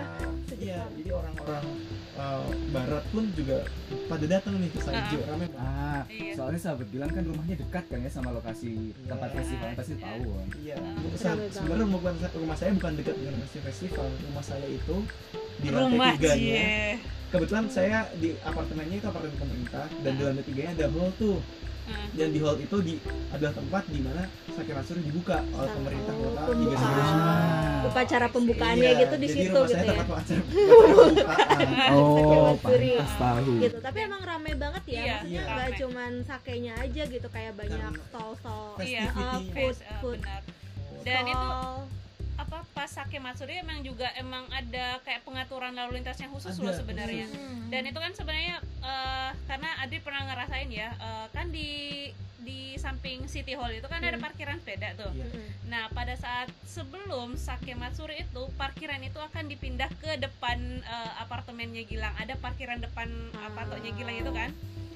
[0.59, 1.65] Iya, jadi orang-orang
[2.17, 3.57] uh, barat pun juga
[4.09, 5.51] pada datang nih ke Saijo, rame banget.
[5.55, 6.33] Ah, Iya.
[6.33, 8.73] soalnya sahabat bilang kan rumahnya dekat kan ya sama lokasi
[9.05, 9.37] tempat Iya.
[9.37, 10.47] festival pasti tahu kan.
[10.59, 10.75] Iya,
[11.15, 14.07] Sa- rame sebenarnya bukan rumah saya bukan dekat dengan lokasi festival.
[14.25, 14.97] Rumah saya itu
[15.59, 16.41] di lantai Rumah tiganya.
[16.41, 16.97] cie.
[17.29, 21.37] Kebetulan saya di apartemennya itu apartemen pemerintah dan di lantai tiganya ada hall tuh.
[21.89, 22.09] Hmm.
[22.13, 22.95] Dan di hall itu di
[23.29, 26.85] adalah tempat di mana Sake Matsuri dibuka oleh Oh, pemerintah kota pembukaan.
[26.85, 27.35] Hiroshima.
[27.81, 29.93] Upacara pembukaannya Iya, gitu di jadi situ rumah gitu saya ya.
[29.95, 31.69] tempat acara pembukaan.
[31.89, 33.53] Oh, pantas tahu.
[33.59, 35.43] gitu tapi emang rame banget ya Iya, maksudnya iya.
[35.49, 35.79] nggak Rame.
[35.79, 40.43] cuman sakenya aja gitu kayak banyak Dan stall-stall Iya, uh, food food benar.
[41.01, 41.77] Dan itu stall.
[42.39, 46.73] Apa pas sake matsuri emang juga emang ada kayak pengaturan lalu lintasnya khusus Ada, loh
[46.73, 47.27] sebenarnya.
[47.27, 47.67] khusus.
[47.69, 51.69] Dan itu kan sebenarnya eh, karena Adri pernah ngerasain ya, eh, kan di
[52.39, 54.25] di samping City Hall itu kan ada Hmm.
[54.25, 55.11] parkiran sepeda tuh.
[55.13, 55.27] Iya.
[55.27, 55.47] Mm-mm.
[55.69, 61.85] Nah, pada saat sebelum Sake Matsuri itu parkiran itu akan dipindah ke depan eh, apartemennya
[61.85, 62.15] Gilang.
[62.17, 63.51] Ada parkiran depan Ah.
[63.51, 64.51] apartemennya Gilang itu kan.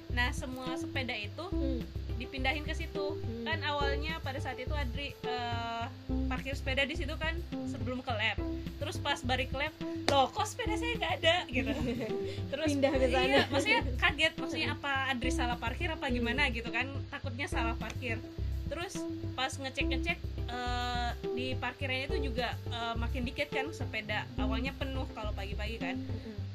[0.09, 1.81] Nah, semua sepeda itu Hmm,
[2.23, 3.19] dipindahin ke situ.
[3.19, 3.43] hmm.
[3.43, 5.85] Kan awalnya pada saat itu Adri eh,
[6.31, 7.35] parkir sepeda di situ kan
[7.67, 8.39] sebelum ke lab.
[8.79, 9.75] Terus pas balik ke lab,
[10.11, 11.73] loh kok sepeda saya nggak ada gitu.
[12.55, 13.27] Terus Pindah ke sana.
[13.27, 16.87] Iya, maksudnya kaget, maksudnya apa Adri salah parkir apa gimana gitu kan?
[17.11, 18.23] Takutnya salah parkir.
[18.71, 19.03] Terus
[19.35, 24.25] pas ngecek-ngecek eh, di parkirannya itu juga eh, makin dikit kan sepeda.
[24.39, 25.99] Awalnya penuh kalau pagi-pagi kan.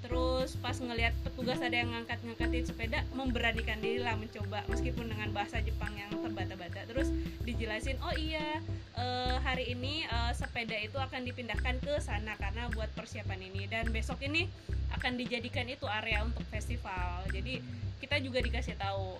[0.08, 5.60] Terus pas ngelihat petugas ada yang ngangkat-ngangkatin sepeda, memberanikan diri lah mencoba meskipun dengan bahasa
[5.60, 6.88] Jepang yang terbata-bata.
[6.88, 7.12] Terus
[7.43, 8.63] dijelasin, oh iya
[8.96, 13.91] eh, hari ini eh, sepeda itu akan dipindahkan ke sana karena buat persiapan ini dan
[13.91, 14.48] besok ini
[14.96, 17.28] akan dijadikan itu area untuk festival.
[17.36, 17.60] Jadi
[18.00, 19.20] kita juga dikasih tahu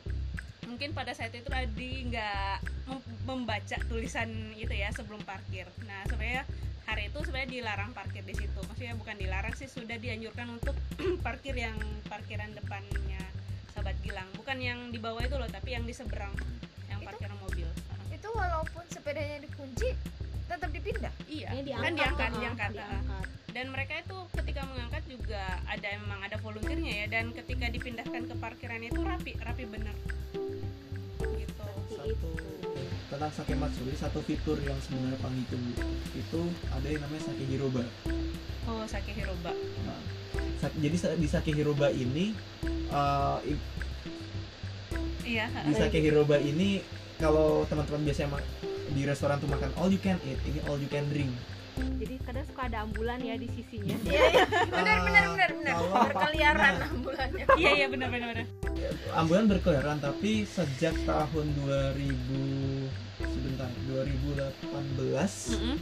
[0.72, 2.56] mungkin pada saat itu tadi nggak
[2.88, 5.68] mem- membaca tulisan itu ya sebelum parkir.
[5.84, 6.48] Nah sebenarnya
[6.88, 8.60] hari itu sebenarnya dilarang parkir di situ.
[8.64, 10.76] Maksudnya bukan dilarang sih sudah dianjurkan untuk
[11.26, 11.76] parkir yang
[12.08, 13.20] parkiran depannya
[13.76, 16.34] sahabat Gilang, bukan yang di bawah itu loh, tapi yang di seberang
[16.88, 17.68] yang Itu- parkiran mobil.
[18.10, 19.94] itu walaupun sepedanya dikunci
[20.48, 22.70] tetap dipindah Iya, Ini kan diangkat, uh, diangkat.
[22.72, 22.74] ah.
[22.74, 23.26] diangkat.
[23.54, 28.36] Dan mereka itu ketika mengangkat juga ada memang ada volunteernya ya, dan ketika dipindahkan ke
[28.40, 29.94] parkiran itu rapi, rapi bener.
[31.20, 31.66] Gitu.
[31.92, 32.30] Seperti satu
[33.08, 35.74] tentang sake matsuri satu fitur yang sebenarnya paling ditunggu
[36.14, 37.84] itu ada yang namanya sake hiroba
[38.68, 39.56] Oh, Sake Hiroba.
[39.82, 39.96] Nah,
[40.58, 42.36] sa- jadi di sake hiroba ini
[42.90, 43.56] uh, i-
[45.24, 45.48] Iya.
[45.64, 46.84] di sake hiroba ini
[47.16, 48.44] kalau teman-teman biasanya
[48.90, 51.32] di restoran tuh makan all you can eat ini all you can drink
[51.96, 55.76] jadi kadang suka ada ambulan ya di sisinya iya iya benar benar Ah, benar benar
[56.06, 56.88] berkeliaran nah.
[56.94, 58.46] ambulannya Iya, iya benar benar benar.
[59.14, 62.67] ambulan berkeliaran tapi sejak tahun 2000
[63.98, 65.78] sebentar 2018 Mm-mm.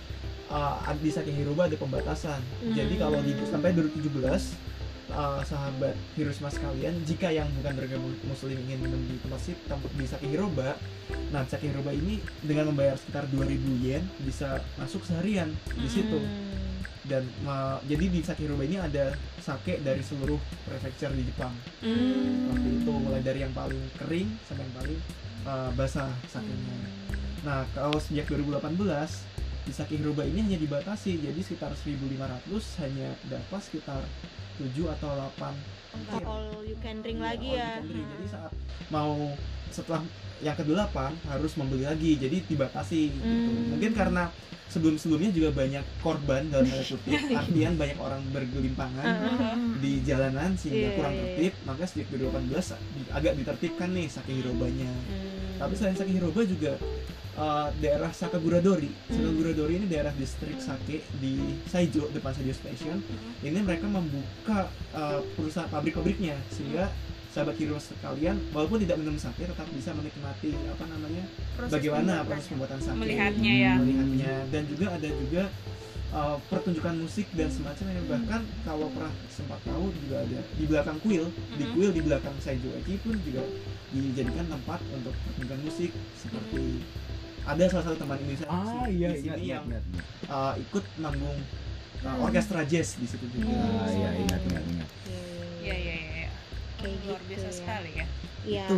[0.51, 2.39] uh, di Sake Hiroba ada pembatasan.
[2.39, 2.71] Hmm.
[2.71, 4.23] Jadi kalau di sampai 2017
[5.11, 9.91] uh, sahabat Hiroshima sekalian, jika yang bukan bergabung muslim ingin minum di tempat sit tempat
[9.91, 10.79] di Sake Hiroba,
[11.35, 16.19] nah Sake Hiroba ini dengan membayar sekitar 2000 yen bisa masuk seharian di situ.
[16.19, 16.63] Hmm.
[17.05, 21.53] Dan uh, jadi di Sake Hiroba ini ada sake dari seluruh prefecture di Jepang.
[21.83, 22.49] Hmm.
[22.49, 24.99] Seperti itu mulai dari yang paling kering sampai yang paling
[25.45, 27.05] uh, basah sakenya.
[27.45, 28.73] Nah, kalau sejak 2018
[29.65, 34.01] di Hiroba ini hanya dibatasi, jadi sekitar 1.500 hanya dapat sekitar
[34.57, 35.53] 7 atau 8
[35.95, 38.07] Nggak all you can drink lagi all ya you can drink.
[38.17, 38.51] Jadi saat
[38.91, 39.31] mau
[39.71, 40.01] setelah
[40.43, 40.97] yang ke-8
[41.31, 43.23] harus membeli lagi, jadi dibatasi gitu.
[43.23, 43.71] Hmm.
[43.71, 44.23] Mungkin karena
[44.67, 49.05] sebelum-sebelumnya juga banyak korban dalam tanda kutip, artian banyak orang bergelimpangan
[49.79, 51.27] di jalanan Iya, sehingga kurang iya, iya.
[51.31, 54.91] tertib, maka sejak 2018 di- agak ditertibkan nih Sake Hirobanya.
[54.91, 55.34] Hmm.
[55.55, 56.73] Tapi selain Sake Hiroba juga
[57.39, 58.91] uh, daerah Sakaguradori.
[58.91, 59.13] Hmm.
[59.15, 62.99] Sakaguradori ini daerah distrik sake di Saijo depan Saijo Station.
[63.43, 66.91] Ini mereka membuka uh, perusahaan pabrik-pabriknya sehingga
[67.35, 71.27] sahabat hero sekalian walaupun tidak minum sake tetap bisa menikmati apa namanya
[71.59, 73.73] Proses bagaimana proses pembuatan sake Melihatnya ya.
[73.75, 75.43] melihatnya dan juga ada juga
[76.15, 81.25] uh, pertunjukan musik dan semacamnya bahkan kalau pernah sempat tahu juga ada di belakang kuil
[81.51, 81.71] di Mhm.
[81.75, 83.43] kuil di belakang Saijo Eki pun juga
[83.91, 86.63] dijadikan tempat untuk pertunjukan musik seperti
[87.45, 89.83] ada salah satu teman Indonesia Ah di iya sini ingat ingat yang ingat.
[89.85, 90.05] ingat.
[90.27, 92.21] uh, ikut manggung uh, Hmm.
[92.21, 94.89] orkestra jazz di situ juga Ah iya ingat ingat ingat.
[95.05, 95.21] Iya,
[95.61, 95.93] iya, iya.
[95.93, 95.94] iya.
[96.85, 97.53] Kayak Luar gitu biasa ya.
[97.53, 98.05] sekali ya.
[98.45, 98.65] Iya.
[98.69, 98.75] itu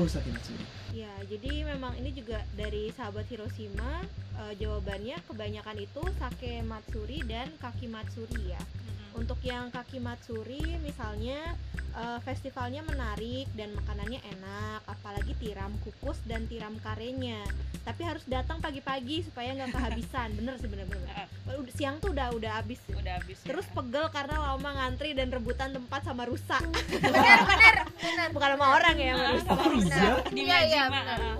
[0.95, 4.01] Ya, jadi memang ini juga dari sahabat Hiroshima
[4.39, 8.61] eh, jawabannya kebanyakan itu sake matsuri dan kaki matsuri ya.
[9.17, 11.57] Untuk yang kaki matsuri misalnya
[11.91, 17.41] eh, festivalnya menarik dan makanannya enak, apalagi tiram kukus dan tiram karenya.
[17.81, 20.29] Tapi harus datang pagi-pagi supaya nggak kehabisan.
[20.33, 21.09] Bener sih bener-bener.
[21.47, 22.77] Udah- Siang tuh udah udah habis.
[22.87, 23.47] udah habis ya.
[23.47, 26.61] Terus pegel karena lama ngantri dan rebutan tempat sama rusak.
[26.93, 29.97] benar benar benar Bukan sama orang ya, sama rusak.
[29.97, 31.17] iya di Iya, iya, benar.
[31.17, 31.37] ah.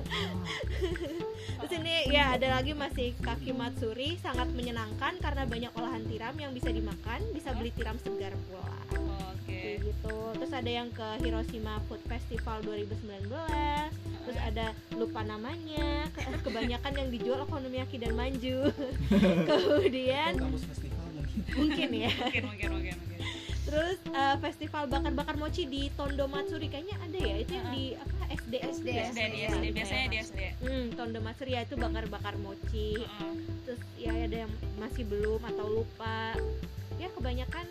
[1.57, 6.51] Terus ini ya ada lagi masih kaki matsuri sangat menyenangkan karena banyak olahan tiram yang
[6.51, 8.75] bisa dimakan, bisa beli tiram segar pula.
[9.27, 10.17] oke Kayak gitu.
[10.35, 13.31] Terus ada yang ke Hiroshima Food Festival 2019.
[14.23, 18.67] Terus ada lupa namanya, ke- kebanyakan yang dijual okonomiyaki dan manju.
[19.49, 22.11] Kemudian Kalau kampus festival mungkin mungkin ya.
[22.11, 23.19] mungkin mungkin mungkin mungkin
[23.67, 27.35] Terus eh, festival bakar-bakar mochi di Tondo Matsuri kayaknya ada ya.
[27.43, 29.05] Itu yang di apa SD SD, ya?
[29.11, 33.03] SD di SD biasanya di SD Hmm, Tondo Matsuri ya itu bakar-bakar mochi.
[33.67, 36.33] Terus ya ada yang masih belum atau lupa
[36.97, 37.67] ya kebanyakan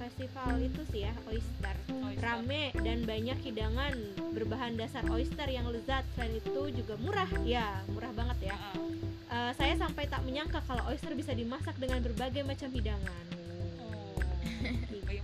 [0.00, 2.24] festival itu sih ya oyster Oyster.
[2.24, 3.92] rame dan banyak hidangan
[4.32, 8.56] berbahan dasar oyster yang lezat selain itu juga murah ya murah banget ya.
[9.30, 13.24] Eh, saya sampai tak menyangka kalau oyster bisa dimasak dengan berbagai macam hidangan.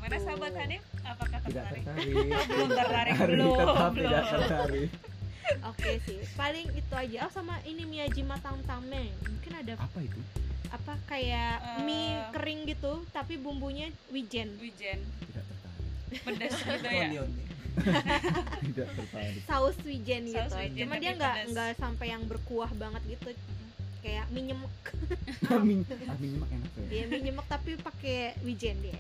[0.07, 0.83] Bagaimana sahabat Hanif?
[1.03, 1.83] Apakah tidak tertarik?
[1.83, 2.14] tertarik.
[2.47, 4.07] Belum tertarik, Hari belum, tetap belum.
[4.07, 4.90] tidak tertarik.
[5.71, 7.16] Oke sih paling itu aja.
[7.23, 10.19] Oh sama ini miyajima tamtame mungkin ada apa itu?
[10.69, 11.83] Apa kayak Eh.
[11.83, 14.55] mie kering gitu tapi bumbunya wijen.
[14.57, 15.03] Wijen.
[15.03, 16.23] Tidak tertarik.
[16.23, 17.07] Pedas gitu ya?
[18.62, 19.42] Tidak tertarik.
[19.42, 20.55] Saus wijen Saus gitu.
[20.57, 23.35] wijen, cuma dia nggak nggak sampai yang berkuah banget gitu.
[24.03, 24.75] Kayak mie nyemek.
[25.49, 26.87] Amin, amin mak enak ya.
[26.87, 28.99] dia mie nyemek tapi pakai wijen dia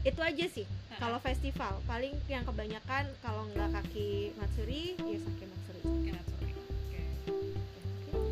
[0.00, 0.64] itu aja sih
[0.96, 6.52] kalau festival paling yang kebanyakan kalau nggak kaki matsuri ya sake matsuri Oke, Natsuri.
[6.52, 7.00] Oke.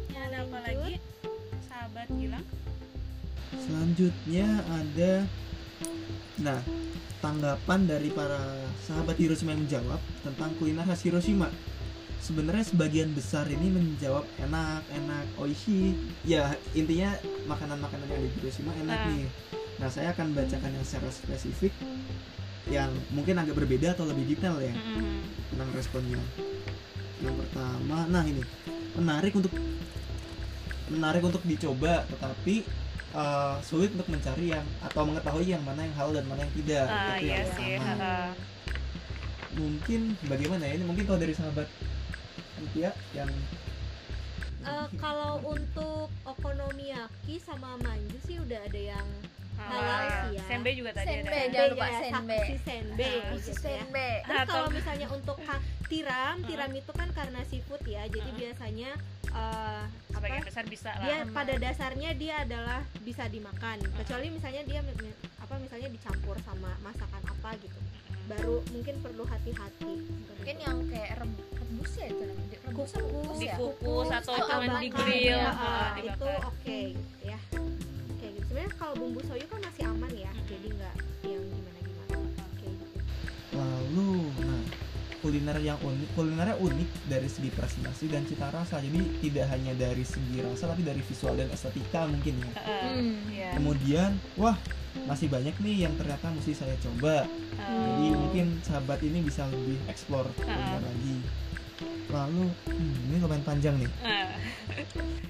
[0.08, 0.92] Ini ada apa lagi?
[1.64, 2.46] Sahabat Gilang?
[3.58, 5.12] Selanjutnya ada
[6.38, 6.62] Nah,
[7.18, 8.38] tanggapan dari para
[8.86, 11.50] sahabat Hiroshima yang menjawab tentang kuliner khas Hiroshima.
[12.22, 15.98] Sebenarnya sebagian besar ini menjawab enak, enak, oishi.
[16.22, 17.18] Ya, intinya
[17.50, 19.06] makanan-makanan yang di Hiroshima enak Ah.
[19.10, 19.26] nih.
[19.78, 21.70] Nah, saya akan bacakan yang secara spesifik
[22.68, 24.74] yang mungkin agak berbeda atau lebih detail ya
[25.54, 26.20] tentang responnya.
[27.22, 28.42] Yang pertama, nah ini
[28.98, 29.54] menarik untuk
[30.88, 32.66] menarik untuk dicoba, tetapi
[33.14, 36.86] uh, sulit untuk mencari yang atau mengetahui yang mana yang halal dan mana yang tidak.
[36.86, 37.72] Ah, Itu iya yang sih.
[37.78, 37.88] pertama.
[37.88, 38.28] heeh.
[39.58, 40.72] Mungkin bagaimana ya?
[40.76, 41.68] Ini mungkin kalau dari sahabat
[42.58, 43.30] Antia yang
[44.68, 49.06] Eh, kalau untuk okonomiyaki sama manju sih udah ada yang
[49.58, 50.42] Halal sih ya.
[50.46, 51.50] Senbei juga tadi Senbei, ada.
[51.50, 52.06] jangan lupa ya, saksi
[53.42, 53.78] gitu ya.
[53.78, 55.36] senbe Terus Atau- kalau misalnya untuk
[55.88, 58.90] tiram, tiram itu kan karena seafood ya, jadi biasanya
[59.28, 59.82] eh,
[60.14, 61.04] apa, besar bisa lah.
[61.04, 63.76] dia pada dasarnya dia adalah bisa dimakan.
[63.94, 64.80] Kecuali misalnya dia
[65.38, 67.78] apa misalnya dicampur sama masakan apa gitu,
[68.26, 69.94] baru mungkin perlu hati-hati.
[70.28, 74.80] mungkin yang kayak reb- rebus ya itu namanya rebus kukus ya Dikukus atau bakar.
[74.80, 75.36] di grill.
[75.36, 76.80] Ya, ah, itu oke.
[78.68, 82.16] Sebenarnya kalau bumbu soyu kan masih aman ya, jadi nggak yang gimana-gimana.
[82.60, 82.86] Kayak gitu.
[83.56, 84.10] lalu
[84.44, 84.62] nah
[85.18, 90.04] kuliner yang unik kulinernya unik dari segi presentasi dan cita rasa jadi tidak hanya dari
[90.04, 92.50] segi rasa tapi dari visual dan estetika mungkin ya.
[92.60, 93.16] Hmm.
[93.26, 93.50] Iya.
[93.56, 94.54] kemudian wah
[95.08, 97.24] masih banyak nih yang ternyata mesti saya coba
[97.56, 98.20] jadi Oh.
[98.20, 101.16] mungkin sahabat ini bisa lebih explore kuliner lagi
[102.08, 103.90] lalu hmm, ini lumayan panjang nih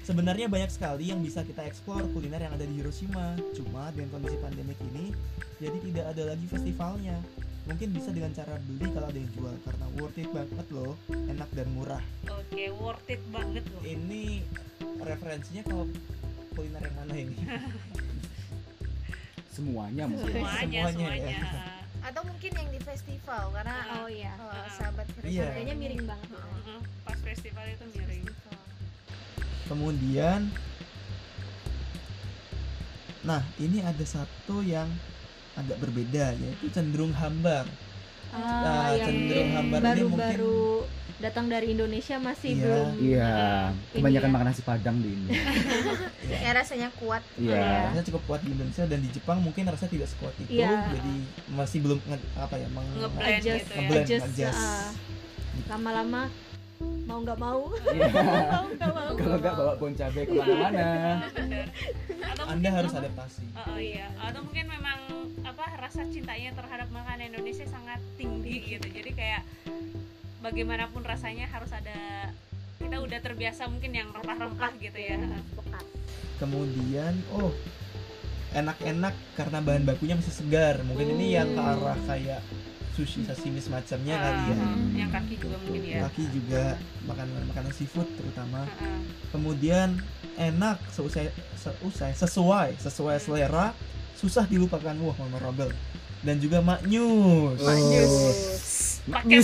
[0.09, 4.37] sebenarnya banyak sekali yang bisa kita explore kuliner yang ada di Hiroshima cuma dengan kondisi
[4.37, 5.13] pandemik ini
[5.57, 7.17] jadi tidak ada lagi festivalnya
[7.63, 10.93] mungkin bisa dengan cara beli kalau ada yang jual karena worth it banget loh
[11.29, 13.81] enak dan murah Oke, worth it banget loh.
[13.85, 14.41] ini
[14.97, 15.85] referensinya kalau
[16.51, 17.37] kuliner yang mana ini
[19.49, 20.39] Semuanya mungkin.
[20.39, 21.35] Semuanya, Semuanya, semuanya.
[21.35, 21.63] ya.
[21.99, 24.31] atau mungkin yang di festival karena Oh iya.
[24.39, 24.71] kalau Ah.
[24.71, 25.51] sahabat Iya.
[25.51, 26.29] Harganya miring banget.
[26.31, 26.55] Heeh.
[26.63, 28.23] Heeh, Pas festival itu miring.
[29.69, 30.49] Kemudian
[33.21, 34.87] nah ini ada satu yang
[35.53, 37.67] agak berbeda yaitu cenderung hambar
[38.29, 40.85] Nah, yang cenderung hambar ini baru-baru
[41.19, 42.61] datang dari Indonesia masih Iya.
[42.61, 43.33] belum Iya,
[43.91, 44.33] kebanyakan ya.
[44.37, 45.29] makan nasi padang di ini.
[46.37, 47.89] ya rasanya kuat Iya.
[47.89, 50.93] rasanya cukup kuat di Indonesia dan di Jepang mungkin rasanya tidak sekuat itu Iya.
[50.93, 51.13] jadi
[51.49, 53.57] masih belum nge- apa ya meng Ngeblend gitu ya.
[53.75, 54.61] ngeblend, adjust, adjust.
[54.61, 54.89] ah.
[55.67, 56.21] lama-lama
[56.79, 58.07] mau nggak mau Iya.
[58.55, 60.87] mau nggak mau Kalau nggak bawa bon cabai ke mana-mana.
[62.47, 62.99] Anda harus apa?
[63.03, 64.99] adaptasi Oh, oh iya, atau mungkin memang
[65.43, 68.87] apa rasa cintanya terhadap makanan Indonesia sangat tinggi gitu.
[68.87, 69.41] Jadi kayak
[70.39, 72.31] bagaimanapun rasanya harus ada
[72.79, 75.19] kita udah terbiasa mungkin yang rempah-rempah gitu ya
[75.51, 75.83] Pekat.
[76.39, 77.51] kemudian oh
[78.55, 82.39] enak-enak karena bahan bakunya masih segar mungkin ini yang ke arah kayak
[82.99, 84.55] sushi sashimi semacamnya kali ya.
[84.59, 85.99] Ah, yang kaki juga mungkin ya.
[86.03, 86.63] Kaki juga
[87.07, 88.67] makanan makanan seafood terutama.
[88.67, 88.99] Ah, ah.
[89.31, 89.95] kemudian
[90.35, 93.71] enak seusai seusai sesuai sesuai selera
[94.19, 94.91] susah dilupakan.
[94.99, 95.71] Wah memorable
[96.19, 99.39] dan juga maknyus pakai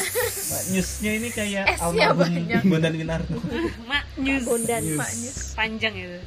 [0.52, 2.44] maknyusnya ini kayak almarhum.
[2.68, 3.40] Bondan Winarno
[3.88, 4.84] mak news Bondan.
[5.00, 5.56] Maknyus.
[5.56, 6.20] panjang itu.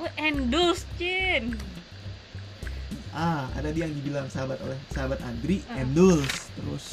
[0.00, 1.52] Oh endus Cin
[3.14, 5.80] ah ada dia yang dibilang sahabat oleh sahabat Andri Ah.
[5.80, 6.86] Endulz terus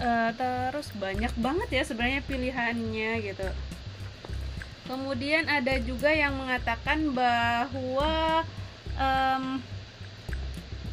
[0.00, 3.44] Eh, terus banyak banget ya sebenarnya pilihannya gitu.
[4.88, 8.40] Kemudian ada juga yang mengatakan bahwa
[8.96, 9.60] em,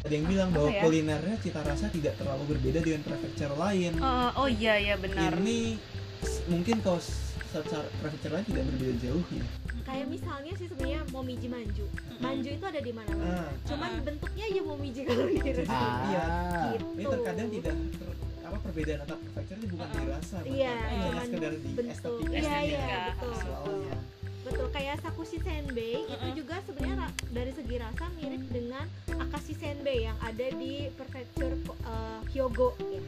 [0.04, 0.84] ada yang bilang bahwa ya?
[0.84, 5.34] kulinernya cita rasa tidak terlalu berbeda dengan prefecture lain eh, oh iya ya benar.
[5.40, 5.80] ini
[6.46, 9.44] mungkin kalau secara prefecture lain tidak berbeda jauh ya
[9.88, 11.86] kayak misalnya sih sebenarnya momiji manju
[12.18, 13.48] manju itu ada di mana Ah.
[13.64, 14.02] cuman Ah.
[14.04, 16.26] bentuknya ya momiji kalau di Jadi, iya
[16.70, 19.96] gitu ini terkadang tidak ter- apa perbedaan antar prefecture ini bukan Ah.
[19.98, 21.84] dirasa Iya, cuman sekedar di bentuk.
[21.90, 23.32] estetika Iya, iya, betul.
[23.32, 23.96] visualnya.
[24.40, 26.32] betul kayak sakushi senbei itu Mm-mm.
[26.34, 28.84] juga sebenarnya ra- dari segi rasa mirip dengan
[29.18, 33.00] akashi senbei yang ada di prefecture uh, Hyogo ya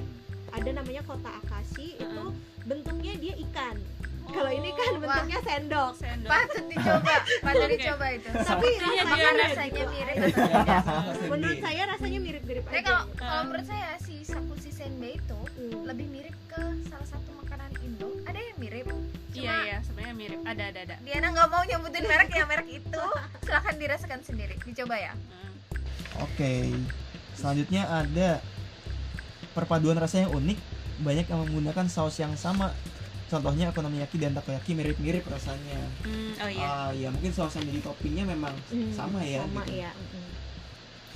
[0.50, 2.36] ada namanya kota Akashi itu Mm-mm.
[2.62, 3.76] bentuknya dia ikan
[4.26, 5.00] kalau ini kan Wah.
[5.00, 6.28] bentuknya sendok Sendok.
[6.28, 7.74] patut dicoba patut Oke.
[7.74, 9.90] dicoba itu tapi rasanya dia rasanya gitu.
[9.90, 10.78] mirip Iya,
[11.26, 15.84] menurut saya rasanya mirip-mirip aja kalau kalau menurut saya si sakushi senbei itu Hmm.
[15.84, 18.08] lebih mirip ke salah satu makanan Indo.
[18.24, 18.86] Ada yang mirip.
[19.30, 20.40] Iya iya sebenarnya mirip.
[20.42, 20.96] Ada ada ada.
[20.98, 23.04] Diana nggak mau nyebutin merek ya merek itu.
[23.40, 24.56] Silahkan dirasakan sendiri.
[24.58, 25.12] Dicoba ya.
[25.12, 25.52] Hmm.
[26.22, 26.72] Oke,
[27.34, 28.40] selanjutnya ada
[29.52, 30.58] perpaduan rasa yang unik,
[31.00, 32.72] banyak yang menggunakan saus yang sama.
[33.30, 35.78] Contohnya okonomiyaki dan takoyaki mirip-mirip rasanya.
[36.02, 36.66] Hmm, oh iya.
[36.66, 39.40] Ah, ya mungkin saus yang jadi toppingnya memang Hmm, sama ya.
[39.40, 39.78] sama gitu.
[39.78, 40.26] ya mm-mm.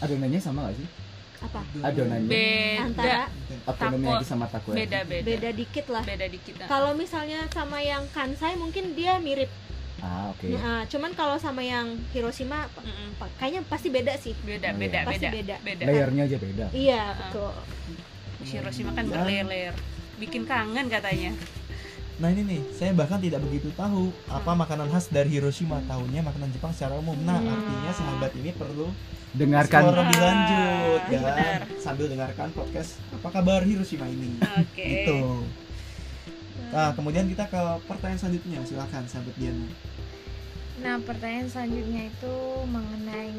[0.00, 0.88] Adonannya sama gak sih?
[1.36, 2.80] apa Adonannya Beda.
[2.80, 3.22] antara
[3.66, 4.80] Okonomiyaki sama takoyaki.
[4.80, 5.26] Beda beda.
[5.26, 6.54] beda dikit lah Beda dikit.
[6.56, 6.66] ah.
[6.66, 9.50] kalau misalnya sama yang kansai mungkin dia mirip
[9.96, 10.44] Ah, oke.
[10.46, 13.16] Nah, cuman kalau sama yang Hiroshima Mm-mm.
[13.16, 15.06] pa- kayaknya pasti beda sih Beda Oh, beda iya.
[15.06, 15.32] Pasti beda.
[15.32, 15.56] beda.
[15.60, 15.82] Beda.
[15.84, 16.66] Layernya aja beda.
[16.70, 17.12] iya Ah.
[17.18, 17.52] betul
[18.46, 19.74] Hiroshima kan Dan- berlayer.
[20.14, 21.34] Bikin kangen katanya.
[22.14, 25.82] Nah ini nih, saya bahkan tidak begitu tahu apa makanan khas dari Hiroshima.
[25.84, 27.18] Tahunya makanan Jepang secara umum.
[27.18, 27.50] Nah, Hmm.
[27.50, 28.86] artinya sahabat ini perlu
[29.34, 31.60] Dengarkan lebih lanjut Ah, ya benar.
[31.82, 34.38] sambil dengarkan podcast apa kabar Hiroshima ini.
[34.38, 34.78] Oke.
[34.78, 35.42] Gitu.
[36.70, 38.62] Nah, kemudian kita ke pertanyaan selanjutnya.
[38.62, 39.66] Silakan sahabat Diana.
[40.76, 42.34] Nah pertanyaan selanjutnya itu
[42.66, 43.34] mengenai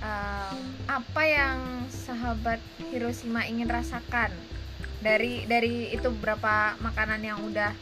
[0.00, 0.56] um,
[0.88, 1.58] apa yang
[1.88, 4.28] sahabat Hiroshima ingin rasakan
[5.04, 7.76] dari dari itu beberapa makanan yang udah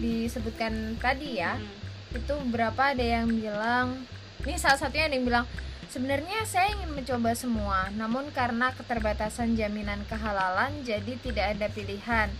[0.00, 1.60] disebutkan tadi ya.
[1.60, 1.82] Hmm.
[2.14, 4.06] itu berapa ada yang bilang
[4.46, 5.46] ini salah satunya ada yang bilang
[5.90, 12.30] sebenarnya saya ingin mencoba semua namun karena keterbatasan jaminan kehalalan jadi tidak ada pilihan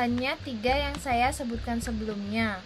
[0.00, 2.56] hanya tiga yang saya sebutkan sebelumnya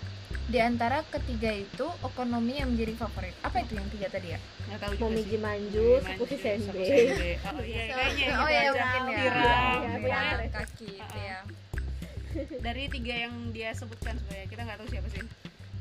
[0.52, 4.38] di antara ketiga itu ekonomi yang menjadi favorit apa itu yang tiga tadi ya
[4.68, 5.40] Nggak tahu juga momiji sih.
[5.40, 7.32] manju sakushi senbei senbei.
[7.42, 8.70] Oh iya kayaknya oh gitu ya aja.
[8.70, 9.48] mungkin ya Viral.
[9.48, 10.50] Iya, Pokoknya viral.
[10.52, 11.38] kaki itu ya
[12.58, 15.22] Dari tiga yang dia sebutkan sebenarnya kita nggak tahu siapa sih.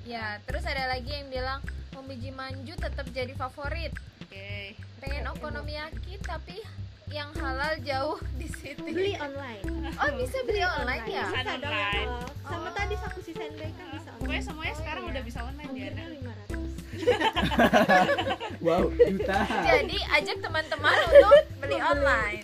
[0.03, 1.59] ya terus ada lagi yang bilang
[1.91, 4.73] Momiji Manju tetap jadi favorit Oke.
[4.97, 6.63] pengen okonomiyaki tapi
[7.11, 11.27] yang halal jauh di situ beli online Oh bisa beli online ya?
[11.27, 12.07] Bisa bisa dong online.
[12.07, 12.73] ya sama Oh.
[12.73, 15.11] tadi sakushi senbei kan bisa Pokoknya online semuanya Oh, sekarang iya.
[15.11, 15.71] udah bisa online ya.
[15.71, 16.71] ongkirnya lima ratus
[18.61, 19.39] Wow, juta.
[19.65, 22.41] Jadi ajak teman-teman untuk beli online.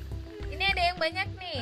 [0.80, 1.60] Ada yang banyak nih.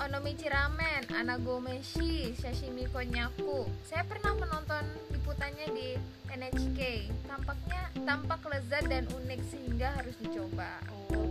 [0.00, 3.68] Onomichi ramen, anagomeshi, sashimi konnyaku.
[3.84, 6.00] Saya pernah menonton liputannya di
[6.32, 6.80] NHK.
[7.28, 10.80] Tampaknya tampak lezat dan unik sehingga harus dicoba.
[11.12, 11.28] Oh.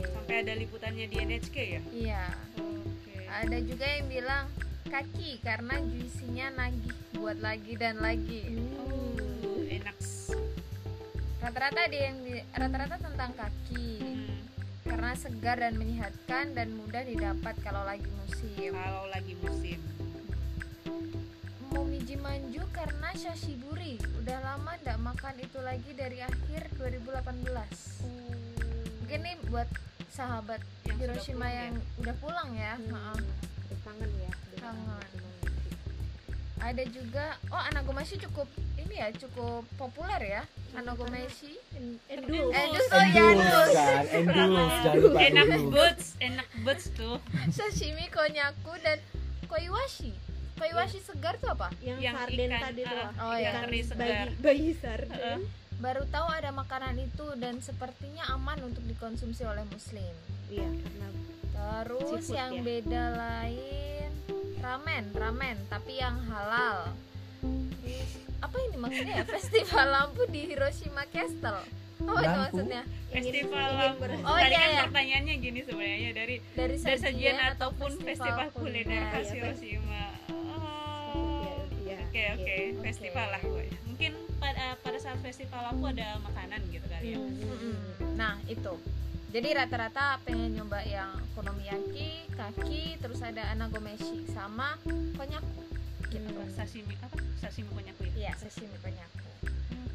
[0.00, 1.80] Sampai ada liputannya di NHK ya.
[1.92, 2.24] Iya.
[2.56, 3.20] Oke.
[3.28, 4.44] Ada juga yang bilang
[4.88, 8.48] kaki karena juicy-nya nagih buat lagi dan lagi.
[8.80, 9.92] Oh, enak.
[11.44, 13.88] Rata-rata ada yang di- rata-rata tentang kaki.
[14.00, 14.49] Hmm.
[14.90, 18.74] Karena segar dan menyehatkan dan mudah didapat kalau lagi musim.
[18.74, 19.78] Kalau lagi musim.
[21.70, 24.02] Momiji Manju karena shashiburi.
[24.18, 27.46] Udah lama ndak makan itu lagi dari akhir 2018.
[29.06, 29.70] Mungkin nih buat
[30.10, 32.74] sahabat Yang sudah Hiroshima pulang yang udah pulang ya.
[32.74, 32.90] Hmm.
[32.90, 33.22] Maaf.
[33.86, 35.49] kangen ya Kangen.
[36.60, 38.46] Ada juga oh anagomashi cukup
[38.76, 40.42] ini ya cukup populer ya.
[40.70, 41.56] Hanagomeshi
[42.06, 42.52] Endul.
[42.52, 42.86] Endus.
[42.92, 43.70] Oh ya endus.
[43.74, 44.04] Kan.
[44.06, 44.72] Endus.
[45.18, 45.62] Enak endus.
[45.68, 47.16] boots enak boots tuh.
[47.50, 49.00] Sashimi konyaku dan
[49.48, 50.12] koiwashi.
[50.60, 51.72] Koiwashi segar tuh apa?
[51.80, 53.00] Yang, Yang sarden ikan, tadi tuh.
[53.00, 53.48] ah, Oh, ya.
[53.48, 54.26] ikan teri segar.
[54.28, 55.38] bayi, bayi sarden.
[55.80, 60.12] Baru tahu ada makanan itu dan sepertinya aman untuk dikonsumsi oleh muslim.
[60.52, 61.08] Iya, karena
[61.56, 62.62] terus yang ya.
[62.62, 64.09] beda lain
[64.60, 66.92] ramen ramen tapi yang halal
[68.40, 71.60] apa ini maksudnya ya festival lampu di Hiroshima Castle
[72.00, 72.40] apa itu Lampu?
[72.40, 72.82] maksudnya
[73.12, 74.02] festival ingin lampu.
[74.24, 74.82] Oh, Tadi iya, kan iya.
[74.88, 79.02] pertanyaannya gini sebenarnya dari dari dari sajian ataupun festival kuliner kuliner.
[79.12, 80.02] khas Iya, Hiroshima.
[80.32, 81.60] Oh.
[81.84, 82.56] Iya, Oke oke, oke.
[82.88, 83.78] festival lah pokoknya.
[83.84, 87.18] Mungkin pada pada saat festival lampu ada makanan gitu kali ya.
[87.20, 87.76] Mm-mm.
[88.16, 88.72] Nah itu
[89.30, 94.74] jadi rata-rata pengen nyoba yang konomiyaki, kaki, terus ada anagomeshi sama
[95.14, 95.62] konyaku
[96.10, 96.26] gitu.
[96.26, 97.18] Apa, Sashimi apa?
[97.38, 98.16] Sashimi konyaku itu.
[98.26, 99.30] Iya, sashimi konyaku.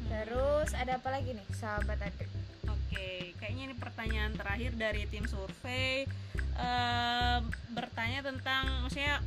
[0.08, 2.30] Terus ada apa lagi nih, sahabat adik?
[2.66, 6.08] Oke, kayaknya ini pertanyaan terakhir dari tim survei
[6.56, 9.20] Ehm, bertanya tentang maksudnya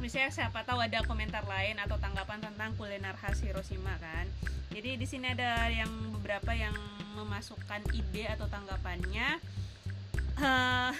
[0.00, 4.24] misalnya siapa tahu ada komentar lain atau tanggapan tentang kuliner khas Hiroshima kan.
[4.72, 6.74] Jadi di sini ada yang beberapa yang
[7.14, 9.40] memasukkan ide atau tanggapannya.
[10.34, 10.92] Eh,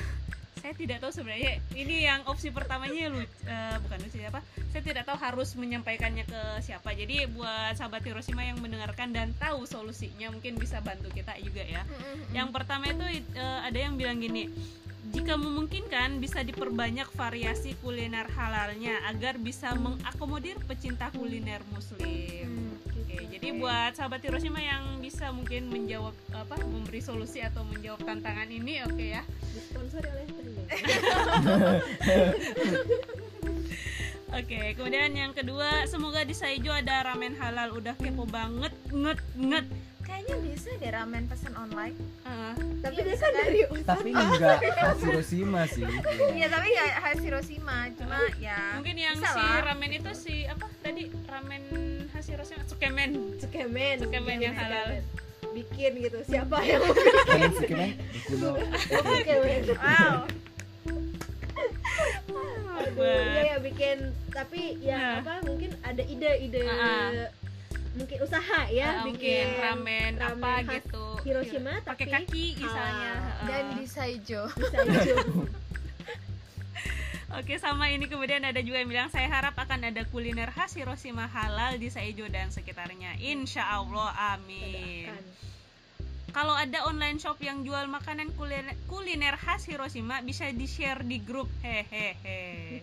[0.64, 4.40] saya tidak tahu sebenarnya ini yang opsi pertamanya lu eh, bukan lucu apa
[4.72, 6.96] saya tidak tahu harus menyampaikannya ke siapa.
[6.96, 11.84] Jadi buat sahabat Hiroshima yang mendengarkan dan tahu solusinya mungkin bisa bantu kita juga ya.
[12.32, 13.04] Yang pertama itu
[13.36, 14.48] eh, ada yang bilang gini
[15.14, 22.73] jika memungkinkan bisa diperbanyak variasi kuliner halalnya agar bisa mengakomodir pecinta kuliner muslim
[23.14, 28.50] Oke, jadi buat sahabat Hiroshima yang bisa mungkin menjawab apa memberi solusi atau menjawab tantangan
[28.50, 29.22] ini oke ya
[29.54, 30.62] disponsori oleh Tenda.
[34.34, 37.70] Oke, kemudian yang kedua, semoga di Saijo ada ramen halal.
[37.70, 39.62] Udah kepo banget, nget nget.
[40.02, 41.94] Kayaknya bisa deh ramen pesan online.
[42.26, 45.86] Eh, Tapi Iya, dia bisa kan dari tapi enggak khas Hiroshima sih
[46.34, 49.62] Iya, tapi nggak khas Hiroshima, cuma ya mungkin yang si lah.
[49.64, 51.62] ramen itu si apa tadi ramen
[52.14, 53.10] khas Hiroshima, tsukemen.
[53.36, 53.94] Tsukemen.
[53.98, 55.02] Tsukemen yang halal.
[55.50, 56.18] Bikin gitu.
[56.22, 57.98] Siapa yang mau Tsukemen?
[59.74, 60.30] Wow.
[62.94, 63.98] Iya ya bikin
[64.30, 64.86] tapi Nah.
[64.86, 67.30] ya apa mungkin ada ide-ide Ah,
[67.94, 71.06] mungkin usaha ya Ah, bikin ramen, apa ramen khas gitu.
[71.24, 73.12] Hiroshima, pakai tapi kaki misalnya.
[73.14, 73.46] Heeh.
[73.50, 74.42] Dan di Saijo.
[77.34, 81.26] Oke sama ini kemudian ada juga yang bilang saya harap akan ada kuliner khas Hiroshima
[81.26, 83.18] halal di Saijo dan sekitarnya.
[83.18, 85.10] Insya Allah, amin.
[86.30, 91.18] Kalau ada online shop yang jual makanan kuliner, kuliner khas Hiroshima bisa di share di
[91.18, 92.82] grup hehehe.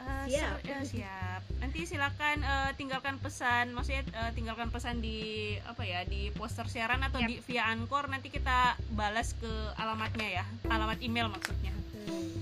[0.00, 0.64] Eh, Siap.
[0.64, 1.42] ser- eh, siap.
[1.60, 7.04] Nanti silakan eh, tinggalkan pesan, maksudnya eh, tinggalkan pesan di apa ya di poster siaran
[7.04, 7.28] atau Yap.
[7.28, 11.70] di via Anchor nanti kita balas ke alamatnya ya, alamat email maksudnya.
[12.08, 12.32] Hmm.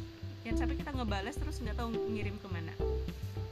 [0.49, 2.73] Jangan sampai kita ngebalas terus nggak tahu ngirim ke mana.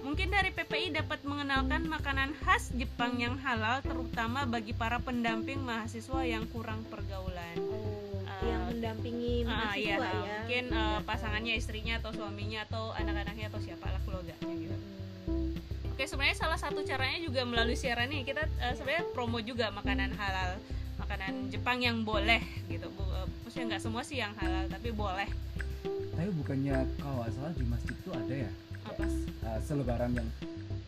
[0.00, 6.24] Mungkin dari PPI dapat mengenalkan makanan khas Jepang yang halal terutama bagi para pendamping mahasiswa
[6.24, 7.60] yang kurang pergaulan.
[7.60, 12.96] Oh, Ah, yang mendampingi Ah, mahasiswa iya, ya mungkin eh, pasangannya, istrinya atau suaminya atau
[12.96, 14.76] anak-anaknya atau siapa lah keluarganya gitu.
[15.28, 15.52] Hmm.
[15.92, 20.16] Oke, sebenarnya salah satu caranya juga melalui siaran nih kita eh, sebenarnya promo juga makanan
[20.16, 20.56] halal,
[20.96, 22.40] makanan Jepang yang boleh
[22.72, 22.88] gitu.
[22.88, 25.28] Eh, maksudnya nggak semua sih yang halal tapi boleh.
[26.08, 28.50] Tapi bukannya kalau nggak salah di masjid tuh ada ya
[28.84, 29.04] Apa?
[29.42, 30.28] uh, selebaran yang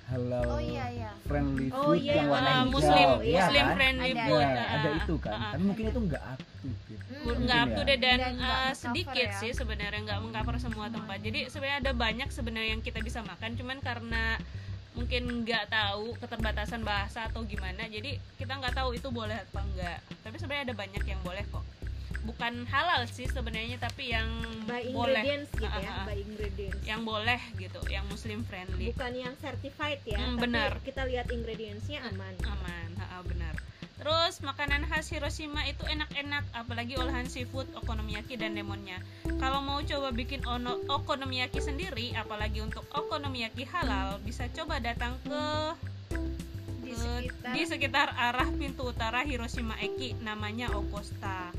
[0.06, 1.10] halal Oh iya iya.
[1.22, 3.74] friendly Oh, food iya, yang warna Eh, hijau muslim, iya muslim kan?
[3.76, 4.24] friendly Ada.
[4.24, 4.40] food.
[4.40, 7.34] Ya, ada itu kan eh, tapi mungkin itu nggak aktif gitu Hmm.
[7.36, 7.86] nggak Mungkin up to ya.
[7.86, 9.36] date dan, Dan nggak mengcover sedikit ya.
[9.36, 13.50] sih sebenarnya nggak mengcover semua tempat jadi sebenarnya ada banyak sebenarnya yang kita bisa makan
[13.52, 14.24] cuman karena
[14.90, 19.98] mungkin nggak tahu keterbatasan bahasa atau gimana jadi kita nggak tahu itu boleh apa enggak
[20.22, 21.62] tapi sebenarnya ada banyak yang boleh kok
[22.22, 24.28] bukan halal sih sebenarnya tapi yang
[24.64, 25.22] by boleh.
[25.22, 26.04] ingredients gitu ya ah.
[26.04, 26.82] by ingredients.
[26.82, 28.90] Yang boleh gitu yang muslim friendly.
[28.90, 30.70] Bukan yang certified ya Hmm, tapi benar.
[30.82, 32.34] kita lihat ingredientsnya aman.
[32.44, 32.88] aman.
[32.98, 33.54] Ha, benar.
[33.98, 39.02] Terus makanan khas Hiroshima itu enak-enak apalagi olahan seafood okonomiyaki dan lemonnya.
[39.42, 45.42] Kalau mau coba bikin ono okonomiyaki sendiri apalagi untuk okonomiyaki halal bisa coba datang ke
[46.78, 51.50] Di ke- sekitar di sekitar arah pintu utara Hiroshima Eki namanya Okosta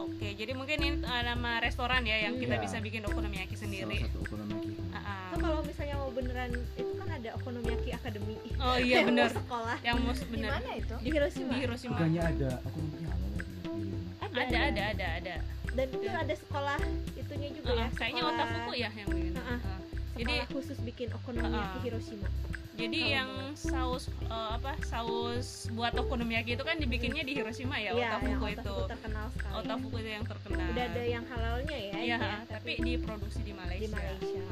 [0.00, 2.62] Oke, jadi mungkin ini uh, nama restoran ya yang kita Iya.
[2.62, 3.98] bisa bikin okonomiyaki salah sendiri.
[4.02, 5.26] satu okonomiyaki Ah, ah.
[5.28, 9.28] Atau kalau misalnya mau beneran itu kan ada Okonomiyaki Academy Oh iya Yang mau benar.
[9.30, 10.50] sekolah Yang di benar.
[10.52, 10.94] mana itu?
[10.96, 11.92] di Hiroshima Di Hiroshima.
[11.94, 15.34] bukannya ada okonomiyaki halal ya di- di- Ada ada ada ada.
[15.70, 16.78] dan itu ada sekolah
[17.14, 19.32] itunya juga Ah, ya ah, kayaknya sekolah- otafuku ya yang bikin.
[19.32, 19.46] Ah, ah.
[19.46, 19.58] Ah.
[19.60, 19.78] sekolah
[20.20, 21.82] Jadi khusus bikin okonomiyaki ah.
[21.82, 22.28] Hiroshima
[22.76, 28.20] Jadi yang saus eh, apa saus buat okonomiyaki itu kan dibikinnya di Hiroshima ya, yang
[28.20, 28.60] otafuku itu.
[28.60, 29.52] otafuku terkenal sekali.
[29.60, 30.66] Otafuku itu yang terkenal.
[30.72, 31.92] Udah ada yang halalnya ya.
[31.92, 32.18] Ini ya,
[32.48, 33.84] tapi diproduksi di Malaysia.
[33.84, 34.44] di Malaysia.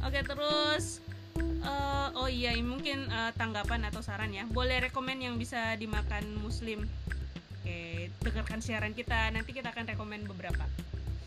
[0.00, 1.04] Oke, terus
[1.36, 4.48] eh, oh iya mungkin eh, tanggapan atau saran ya.
[4.48, 6.88] Boleh rekomen yang bisa dimakan muslim.
[7.60, 9.28] Oke, dengarkan siaran kita.
[9.36, 10.64] Nanti kita akan rekomen beberapa.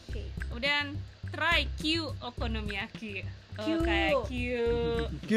[0.09, 0.33] Oke.
[0.49, 0.97] Kemudian
[1.33, 1.81] try Q
[2.21, 3.25] okonomiyaki.
[3.53, 3.65] Oh, Q.
[3.81, 4.33] kayak Q
[5.23, 5.31] Q.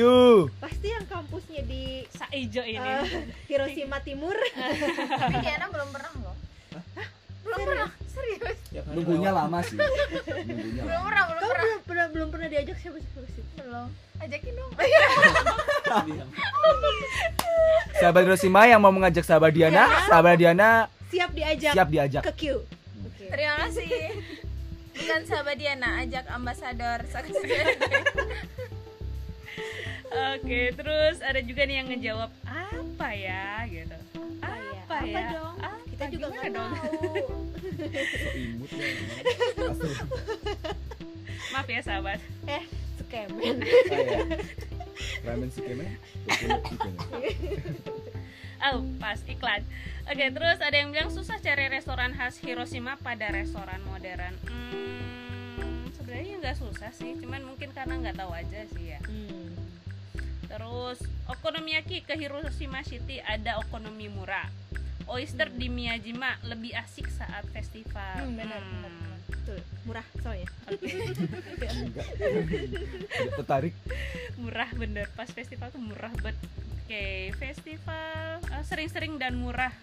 [0.57, 2.77] Pasti yang kampusnya di Saijo ini.
[2.79, 3.05] eh,
[3.45, 4.33] Hiroshima Timur.
[4.33, 6.37] Tapi Diana belum pernah loh.
[7.43, 8.59] Belum pernah, serius.
[8.69, 9.77] Tiap hari Nunggunya lama sih.
[9.77, 11.07] Nunggunya Belum lama.
[11.07, 11.63] pernah, belum Kau pernah.
[11.63, 13.45] belum pernah belum pernah diajak siapa siapa sih?
[13.57, 13.89] Belum.
[14.17, 14.71] Ajakin dong.
[17.97, 22.23] Sahabat Hiroshima yang mau mengajak sahabat Diana, sahabat Diana Siap diajak siap diajak.
[22.25, 22.43] ke Q.
[23.05, 23.25] Oke.
[23.27, 23.93] Terima kasih.
[24.97, 27.05] Bukan sahabat Diana, ajak ambasador.
[30.37, 33.97] Oke, terus ada juga nih yang ngejawab apa ya gitu.
[34.41, 34.81] Apa ya?
[34.87, 35.29] Apa ya?
[35.35, 35.55] dong?
[35.61, 35.77] Apa?
[35.93, 36.73] Kita juga nggak dong?
[36.73, 37.21] tahu.
[37.93, 38.87] So imut ya.
[41.53, 42.21] Maaf ya sahabat.
[42.49, 42.65] eh,
[43.01, 43.57] skemen.
[43.61, 44.25] Oh, ya.
[45.25, 45.89] Ramen sukemen.
[48.73, 49.63] Oh, pas iklan.
[50.07, 54.35] Oke, terus ada yang bilang susah cari restoran khas Hiroshima pada restoran modern.
[54.47, 59.01] Hmm, sebenarnya nggak susah sih, cuman mungkin karena nggak tahu aja sih ya.
[59.03, 59.53] Hmm.
[60.47, 64.47] Terus okonomiyaki ke Hiroshima City ada okonomi murah.
[65.07, 68.27] Oyster di Miyajima lebih asik saat festival.
[68.27, 69.16] Hmm, benar, benar, benar.
[69.27, 70.49] Betul, murah soalnya.
[70.71, 72.07] Enggak.
[72.17, 73.75] Tidak tertarik.
[74.39, 75.07] murah bener.
[75.15, 76.39] Pas festival tuh murah banget.
[76.87, 79.75] Oke festival eh, sering-sering dan murah.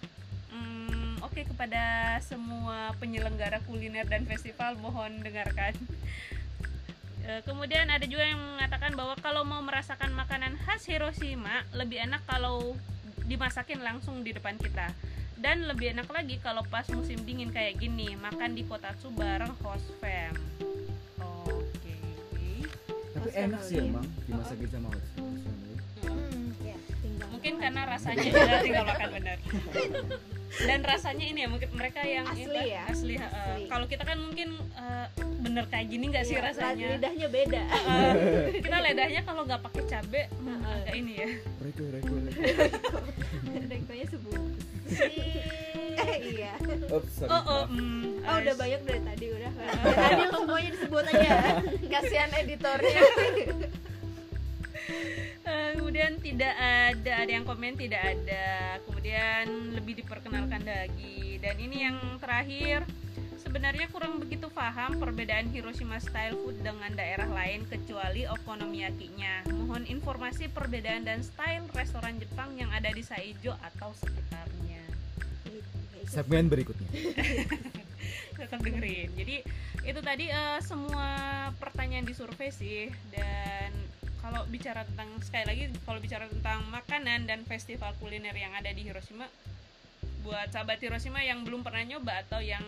[0.54, 5.76] Hmm, oke kepada semua penyelenggara kuliner dan festival mohon dengarkan.
[7.24, 12.20] Eh, kemudian ada juga yang mengatakan bahwa kalau mau merasakan makanan khas Hiroshima lebih enak
[12.28, 12.76] kalau
[13.24, 14.92] dimasakin langsung di depan kita
[15.42, 19.88] dan lebih enak lagi kalau pas musim dingin kayak gini makan di Kotatsu bareng host
[19.98, 20.34] fam
[21.22, 21.96] oke
[23.14, 25.08] Tapi enak sih emang dimasakin sama host.
[25.18, 25.73] Hmm.
[27.44, 29.38] Mungkin karena rasanya udah tinggal makan benar
[30.54, 32.86] dan rasanya ini ya mungkin mereka yang Asli itu, ya?
[32.86, 33.66] asli, uh, Asli.
[33.68, 35.10] kalau kita kan mungkin uh,
[35.42, 37.62] bener kayak gini nggak sih Iya, rasanya Lidahnya beda.
[37.68, 38.14] Uh,
[38.62, 40.62] kita lidahnya kalau nggak pakai cabe Heeh.
[40.64, 41.28] agak ini ya
[41.58, 42.48] Reko reko reko.
[43.74, 44.96] Rekonya sebungkus.
[46.00, 46.54] eh iya.
[46.94, 47.30] Oops, sorry.
[47.34, 49.52] oh oh hmm, Oh, udah uh, banyak dari tadi udah.
[50.08, 51.32] Tadi semuanya disebut aja.
[51.92, 53.02] Kasihan editornya.
[55.78, 58.78] Kemudian tidak ada ada yang komen tidak ada.
[58.86, 59.46] Kemudian
[59.78, 61.38] lebih diperkenalkan lagi.
[61.42, 62.86] Dan ini yang terakhir.
[63.44, 70.50] Sebenarnya kurang begitu paham perbedaan Hiroshima style food dengan daerah lain kecuali okonomiyakinya mohon informasi
[70.50, 74.82] perbedaan dan style restoran Jepang yang ada di Saijo atau sekitarnya.
[76.08, 76.90] Segmen berikutnya.
[78.38, 79.10] tetap dengerin.
[79.16, 79.36] Jadi
[79.84, 81.08] itu tadi eh, semua
[81.58, 82.90] pertanyaan di survei sih.
[83.10, 83.72] Dan
[84.24, 88.88] kalau bicara tentang sekali lagi kalau bicara tentang makanan dan festival kuliner yang ada di
[88.88, 89.28] Hiroshima
[90.24, 92.64] buat sahabat Hiroshima yang belum pernah nyoba atau yang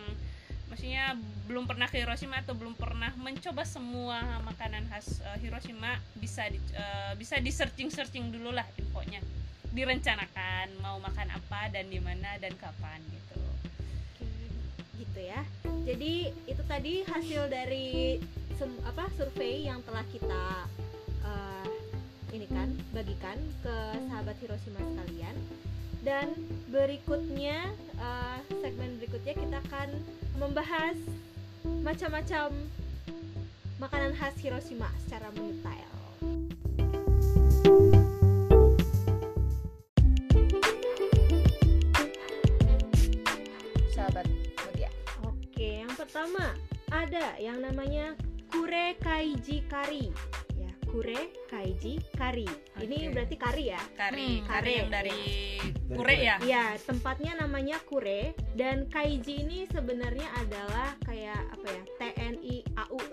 [0.68, 1.16] maksudnya
[1.48, 6.60] belum pernah ke Hiroshima atau belum pernah mencoba semua makanan khas eh, Hiroshima bisa di,
[6.76, 9.24] eh, bisa di searching searching dulu lah infonya
[9.72, 13.40] direncanakan mau makan apa dan di mana dan kapan gitu
[14.96, 15.40] gitu ya.
[15.84, 18.16] Jadi itu tadi hasil dari
[18.88, 20.64] apa survei yang telah kita
[21.26, 21.66] eh,
[22.30, 25.36] ini kan bagikan ke sahabat Hiroshima sekalian.
[26.06, 26.38] Dan
[26.70, 29.88] berikutnya eh, segmen berikutnya kita akan
[30.38, 30.96] membahas
[31.82, 32.54] macam-macam
[33.76, 35.92] makanan khas Hiroshima secara mendetail.
[43.92, 44.90] Sahabat Mutia.
[45.26, 46.56] Oke, yang pertama
[46.88, 48.16] ada yang namanya
[48.48, 50.14] kure kaiji kari.
[50.96, 52.48] Ya, kure kaiji kari.
[52.80, 53.12] Ini Oke.
[53.12, 53.82] berarti kari ya?
[54.00, 55.20] kari Hmm, kari yang dari
[55.92, 61.82] kure ya Iya, tempatnya namanya kure dan kaiji ini sebenarnya adalah kayak apa ya?
[62.00, 62.96] TNI AU.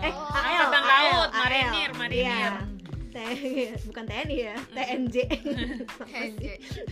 [0.00, 1.36] Eh, Oh, AL, Angkatan AL, Laut, AL.
[1.36, 2.32] marinir, marinir.
[2.32, 2.77] Iya.
[3.88, 5.16] Bukan TNI ya, TNJ.
[6.06, 6.44] NJ.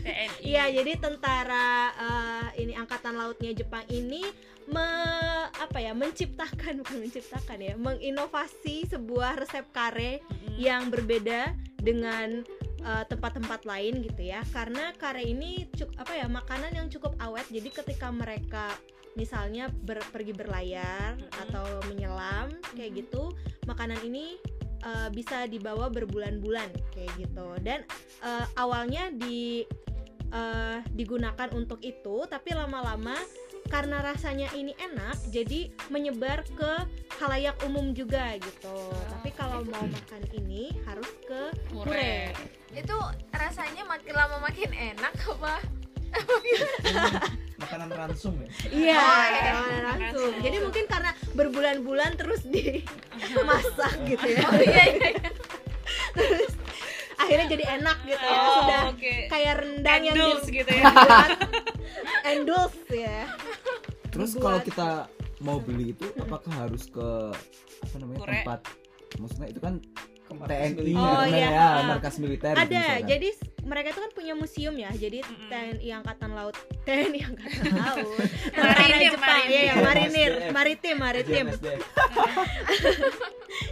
[0.02, 4.22] TNI Iya, jadi tentara eh, ini angkatan lautnya Jepang ini
[4.66, 4.86] me,
[5.46, 10.58] apa ya, menciptakan bukan menciptakan ya, menginovasi sebuah resep kare Mm-mm.
[10.58, 12.42] yang berbeda dengan
[12.82, 14.42] eh, tempat-tempat lain gitu ya.
[14.50, 17.46] Karena kare ini cuk, apa ya, makanan yang cukup awet.
[17.50, 18.74] Jadi ketika mereka
[19.16, 21.42] misalnya ber- pergi berlayar Mm-mm.
[21.48, 23.30] atau menyelam kayak gitu,
[23.70, 24.36] makanan ini
[24.86, 27.58] eh, bisa dibawa berbulan-bulan kayak gitu.
[27.60, 27.82] Dan
[28.22, 29.66] eh, awalnya di
[30.30, 33.18] eh, digunakan untuk itu tapi lama-lama
[33.66, 36.72] karena rasanya ini enak jadi menyebar ke
[37.18, 38.78] halayak umum juga gitu.
[39.10, 42.30] Tapi kalau mau makan ini harus ke Pure.
[42.76, 42.96] itu
[43.32, 45.64] rasanya makin lama makin enak apa
[47.56, 49.52] makanan ransum ya Iya, Oh, iya.
[49.52, 49.82] makanan.
[49.82, 50.32] Langsung.
[50.38, 54.44] Jadi mungkin karena berbulan-bulan terus dimasak gitu ya.
[54.44, 55.10] oh iya iya
[57.16, 58.36] Akhirnya jadi enak gitu ya.
[58.38, 59.14] Oh, Sudah oke.
[59.26, 60.84] kayak rendang yang di- gitu ya.
[62.26, 63.24] endulz ya.
[64.10, 64.42] Terus Dibuat.
[64.42, 64.88] kalau kita
[65.38, 67.08] mau beli itu apakah harus ke
[67.78, 68.32] apa namanya Kure.
[68.34, 68.60] tempat
[69.16, 69.74] maksudnya itu kan
[70.26, 70.98] TNI militer.
[70.98, 71.50] Oh, namanya iya.
[71.50, 72.74] ya markas militer gitu Ada.
[72.74, 73.06] misalkan.
[73.06, 73.28] Jadi
[73.66, 74.90] mereka itu kan punya museum ya.
[74.94, 75.50] Jadi Mm-mm.
[75.50, 76.56] TNI Angkatan Laut,
[76.86, 78.18] TNI Angkatan Laut,
[78.54, 79.50] Tentara Marinir, Jepang, marinir.
[79.50, 81.46] ya, ya, marinir, maritim, maritim.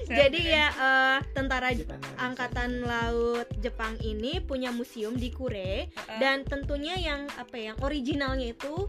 [0.04, 6.96] Jadi ya eh, tentara Jepang Angkatan Laut Jepang ini punya museum di Kure dan tentunya
[6.96, 8.88] yang apa ya, yang originalnya itu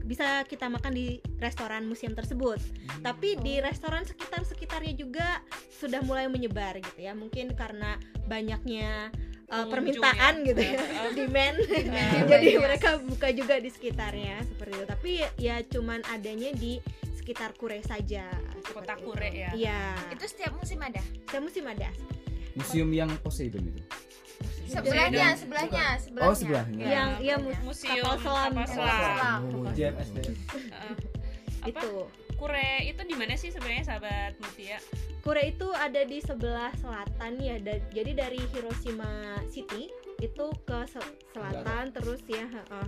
[0.00, 1.06] bisa kita makan di
[1.36, 2.58] restoran museum tersebut.
[2.58, 3.02] Hmm.
[3.04, 7.12] Tapi di restoran sekitar-sekitarnya juga sudah mulai menyebar gitu ya.
[7.12, 9.12] Mungkin karena banyaknya
[9.48, 10.46] uh, Pengunjung permintaan ya.
[10.46, 11.10] gitu ya, Heeh.
[11.18, 11.56] demand.
[11.60, 12.60] Demandnya Jadi banyak.
[12.60, 14.86] mereka buka juga di sekitarnya seperti itu.
[14.86, 16.80] Tapi ya, ya cuman adanya di
[17.14, 18.24] sekitar Kure saja.
[18.64, 19.38] Kota seperti Kure itu.
[19.38, 19.50] ya.
[19.54, 19.80] Iya.
[20.12, 21.88] itu setiap musim ada Setiap musim ada.
[22.54, 23.82] museum yang Poseidon itu
[24.68, 26.84] sebelahnya sebelahnya sebelahnya Oh, sebelahnya.
[26.86, 27.36] Yang ya.
[27.60, 28.52] Museum kapal selam.
[28.54, 29.40] kapal selam.
[29.42, 29.64] Oh.
[31.58, 31.68] Apa?
[31.68, 31.92] Itu.
[32.38, 34.78] Kure itu di mana sih sebenarnya sahabat Mutia?
[35.20, 37.58] Kure itu ada di sebelah selatan ya.
[37.58, 39.10] da- jadi dari Hiroshima
[39.48, 41.02] City itu ke se-
[41.34, 42.86] selatan terus ya, heeh.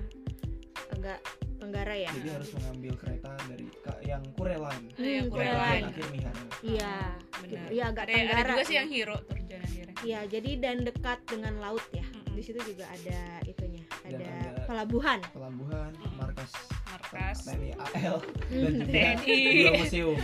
[0.90, 1.18] Enggak
[1.60, 2.10] tenggara ya.
[2.10, 3.66] Jadi harus mengambil kereta dari
[4.02, 4.84] yang Kure Line.
[4.90, 5.60] Hmm, Iya, Kure Kure Line.
[5.60, 5.84] Line.
[5.86, 6.42] Akhir Mihara.
[6.60, 6.94] Iya.
[7.40, 7.68] Benar.
[7.68, 8.48] Iya agak ada, ada tenggara.
[8.50, 9.94] juga sih yang hero tujuan akhirnya.
[10.00, 12.04] Iya, jadi dan dekat dengan laut ya.
[12.30, 15.20] Di situ juga ada itunya, ada ada- pelabuhan.
[15.30, 16.50] Pelabuhan, markas
[16.90, 18.16] Markas TNI AL
[18.50, 19.38] dan juga TNI.
[19.54, 20.16] dua museum.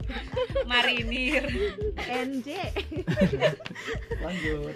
[0.70, 1.44] marinir.
[2.00, 2.48] NJ.
[4.22, 4.74] Lanjut.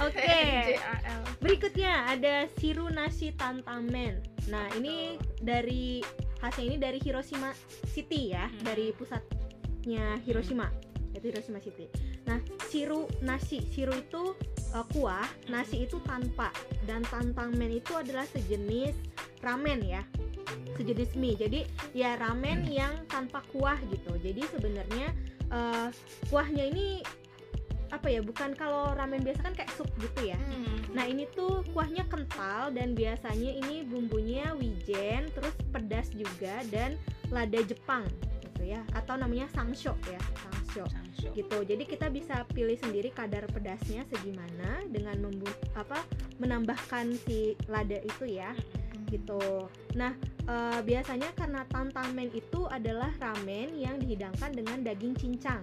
[0.00, 0.44] Oke.
[0.76, 1.22] JAL.
[1.40, 4.20] Berikutnya ada siru nasi tantamen.
[4.48, 6.04] Nah, ini dari
[6.40, 7.52] hasil ini dari Hiroshima
[7.88, 8.64] City ya, Hmm.
[8.64, 10.68] dari pusatnya Hiroshima.
[11.16, 11.88] Itu Hiroshima City.
[12.28, 12.38] Nah,
[12.70, 14.36] siru nasi, siru itu
[14.72, 16.52] uh, kuah, nasi itu tanpa
[16.86, 18.94] dan tantamen itu adalah sejenis
[19.42, 20.02] ramen ya.
[20.76, 21.36] Sejenis mie.
[21.36, 21.60] Jadi
[21.92, 24.16] ya ramen yang tanpa kuah gitu.
[24.20, 25.08] Jadi sebenarnya
[25.52, 25.88] uh,
[26.32, 27.04] kuahnya ini
[27.90, 28.22] apa ya?
[28.22, 30.38] Bukan kalau ramen biasa kan kayak sup gitu ya.
[30.38, 30.94] Hmm.
[30.94, 36.98] Nah ini tuh kuahnya kental dan biasanya ini bumbunya wijen, terus pedas juga dan
[37.30, 38.02] lada Jepang
[38.42, 41.30] gitu ya, atau namanya sangsho ya, sangsho Sangsho.
[41.30, 41.62] gitu.
[41.62, 45.46] Jadi kita bisa pilih sendiri kadar pedasnya segimana dengan membu
[45.78, 46.02] apa
[46.42, 48.50] menambahkan si lada itu ya,
[49.10, 49.68] gitu.
[49.98, 50.14] Nah
[50.46, 55.62] eh, biasanya karena tantamen itu adalah ramen yang dihidangkan dengan daging cincang,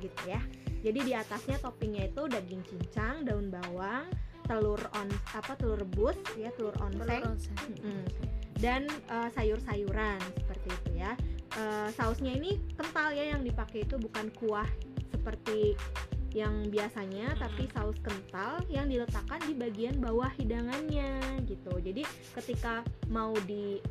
[0.00, 0.40] gitu ya.
[0.80, 4.08] Jadi di atasnya toppingnya itu daging cincang, daun bawang,
[4.48, 8.02] telur on apa telur rebus ya telur onseng Mm-mm.
[8.58, 11.12] dan eh, sayur-sayuran seperti itu ya
[11.50, 14.70] Eh, sausnya ini kental ya yang dipakai itu bukan kuah
[15.10, 15.74] seperti
[16.30, 22.06] yang biasanya tapi saus kental yang diletakkan di bagian bawah hidangannya gitu jadi
[22.38, 23.82] ketika mau di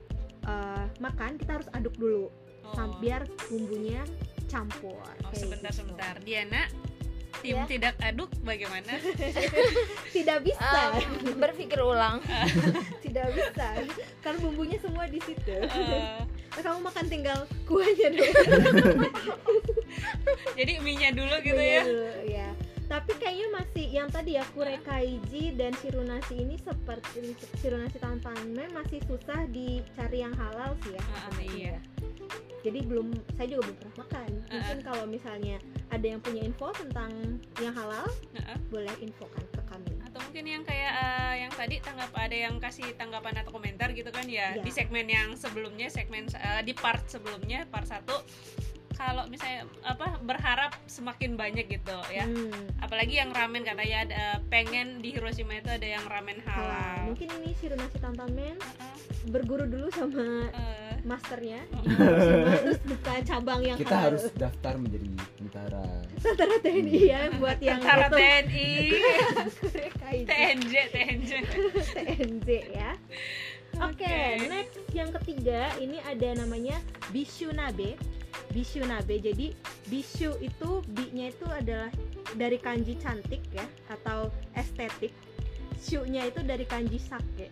[0.43, 2.31] eh, makan kita harus aduk dulu
[2.69, 3.01] Oh.
[3.01, 4.05] biar bumbunya
[4.45, 5.81] campur Oh, sebentar gitu.
[5.81, 6.13] sebentar.
[6.21, 6.69] Diana
[7.39, 7.63] tim Ya.
[7.65, 8.91] tidak aduk bagaimana?
[10.15, 12.17] tidak bisa Em, berpikir ulang
[13.01, 13.67] tidak bisa
[14.19, 16.19] karena bumbunya semua di situ Eh,
[16.51, 18.25] Nah, kamu makan tinggal kuahnya dulu
[20.57, 21.83] jadi mie-nya dulu gitu Kuahnya ya.
[21.83, 22.47] dulu, ya
[22.89, 28.99] tapi kayaknya masih yang tadi ya kure kaiji dan shirunasi ini seperti shirunasi tantanmen masih
[29.05, 31.53] susah dicari yang halal sih ya Ah, sebenarnya.
[31.53, 31.77] iya.
[32.59, 34.83] Jadi belum saya juga belum pernah makan mungkin Ah.
[34.83, 35.55] kalau misalnya
[35.87, 37.11] ada yang punya info tentang
[37.57, 38.57] yang halal Heeh.
[38.69, 42.91] boleh infokan ke kami Atau mungkin yang kayak eh, yang tadi tanggap ada yang kasih
[42.93, 44.61] tanggapan atau komentar gitu kan ya Iya.
[44.61, 48.03] di segmen yang sebelumnya segmen eh, di part sebelumnya part 1
[48.91, 52.27] kalau misalnya apa berharap semakin banyak gitu ya.
[52.27, 57.07] Hmm, Apalagi yang ramen katanya ada pengen di Hiroshima itu ada yang ramen halal.
[57.07, 58.95] mungkin ini shirunasi tantanmen Heeh.
[59.25, 61.61] berguru dulu sama Eh, masternya
[62.63, 64.05] terus buka cabang yang kita halal.
[64.13, 65.85] harus daftar menjadi tentara
[66.19, 68.71] tentara TNI ya buat yang Tentara itu TNI.
[70.29, 71.31] TNJ, TNJ.
[71.93, 72.91] TNJ ya.
[73.79, 74.17] Oke,
[74.49, 76.81] next yang ketiga ini ada namanya
[77.13, 77.95] bishu nabe.
[78.49, 79.21] bishu nabe.
[79.21, 79.53] Jadi
[79.87, 81.93] bishu itu bi-nya itu adalah
[82.33, 85.13] dari kanji cantik ya atau estetik.
[85.79, 87.47] Shu-nya itu dari kanji sake.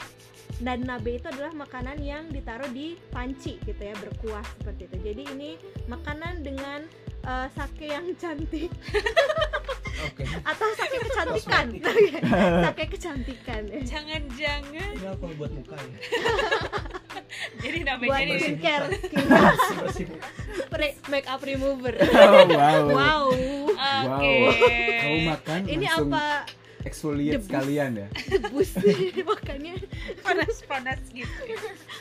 [0.57, 4.97] Dan nabe itu adalah makanan yang ditaruh di panci gitu ya, berkuah seperti itu.
[5.13, 5.51] Jadi ini
[5.85, 6.81] makanan dengan
[7.25, 8.73] eh, sake yang cantik
[9.97, 10.23] Oke.
[10.45, 11.65] atau sake kecantikan.
[12.69, 13.61] sake kecantikan.
[13.85, 15.97] Jangan-jangan Ini alkohol buat muka ya.
[17.61, 18.85] jadi Buat namanya ini skincare,
[20.73, 21.93] pre- make up remover.
[22.01, 23.25] Oh, wow.
[23.77, 24.09] Wow.
[24.09, 24.35] Oke.
[24.97, 26.25] Kamu makan Ini langsung apa
[26.87, 27.47] exfoliate Debus.
[27.47, 28.07] sekalian ya.
[28.31, 28.71] debus
[29.29, 29.73] makanya
[30.21, 31.41] panas-panas gitu.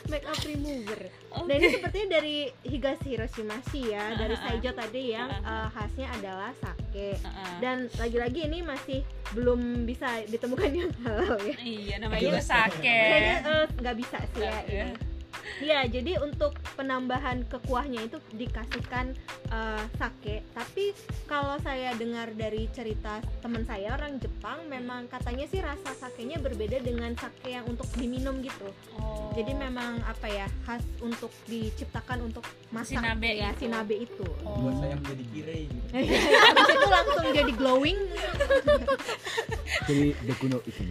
[0.07, 1.11] make up remover.
[1.35, 1.47] Oke.
[1.47, 5.69] Nah ini sepertinya dari Higashi Hiroshimashi ya, dari Ah, ah, Saijo tadi yang Ah, eh,
[5.73, 7.19] khasnya adalah sake.
[7.19, 7.53] Heeh.
[7.59, 9.03] Dan lagi-lagi ini masih
[9.35, 11.57] belum bisa ditemukan yang halal ya.
[11.59, 12.81] Iya, namanya juga sake.
[12.81, 14.55] Kayaknya eh, nggak bisa sih ya.
[14.57, 14.73] Oke.
[14.73, 15.16] ini.
[15.63, 19.17] Iya, jadi untuk penambahan kekuahnya itu dikasihkan
[19.51, 20.45] eh, sake.
[20.53, 20.93] Tapi
[21.25, 26.83] kalau saya dengar dari cerita teman saya orang Jepang, memang katanya sih rasa sakenya berbeda
[26.85, 28.69] dengan sake yang untuk diminum gitu.
[29.01, 29.33] Oh.
[29.37, 33.61] Jadi memang apa ya khas untuk diciptakan untuk masak Sinabe ya itu.
[33.65, 34.27] sinabe itu.
[34.45, 34.69] Oh.
[34.69, 35.87] Buat saya menjadi kirei gitu.
[36.47, 37.99] Habis itu langsung jadi glowing,
[39.87, 40.83] Jadi dekuno itu.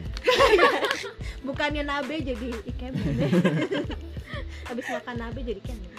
[1.47, 3.03] bukannya nabe jadi ikemen.
[4.63, 5.91] Habis makan nabe jadi ikemen.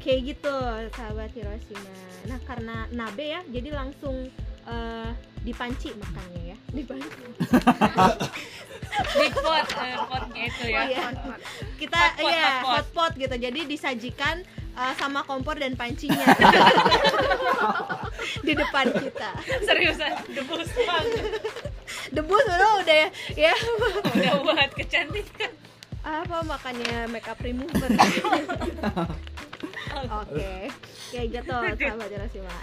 [0.00, 0.54] Kayak gitu
[0.96, 1.94] sahabat Hiroshima.
[2.26, 4.28] Nah karena nabe ya, jadi langsung
[4.64, 5.10] eh,
[5.44, 7.08] dipanci makannya ya, dipanci.
[9.00, 10.80] di pot, eh, pot gitu ya.
[10.80, 11.00] Oh, iya.
[11.80, 12.68] Kita Hot pot, ya hot pot.
[12.68, 13.36] hot pot gitu.
[13.36, 14.44] Jadi disajikan
[14.76, 16.20] eh, sama kompor dan pancinya
[18.46, 19.30] di depan kita.
[19.64, 21.24] Seriusan, debus banget.
[22.10, 23.08] Debus udah udah ya,
[23.50, 23.54] ya
[24.10, 25.59] Udah buat kecantikan.
[26.00, 27.88] Apa makanya makeup remover.
[30.22, 30.70] Oke,
[31.10, 32.54] kayak gitu sahabat Hiroshima.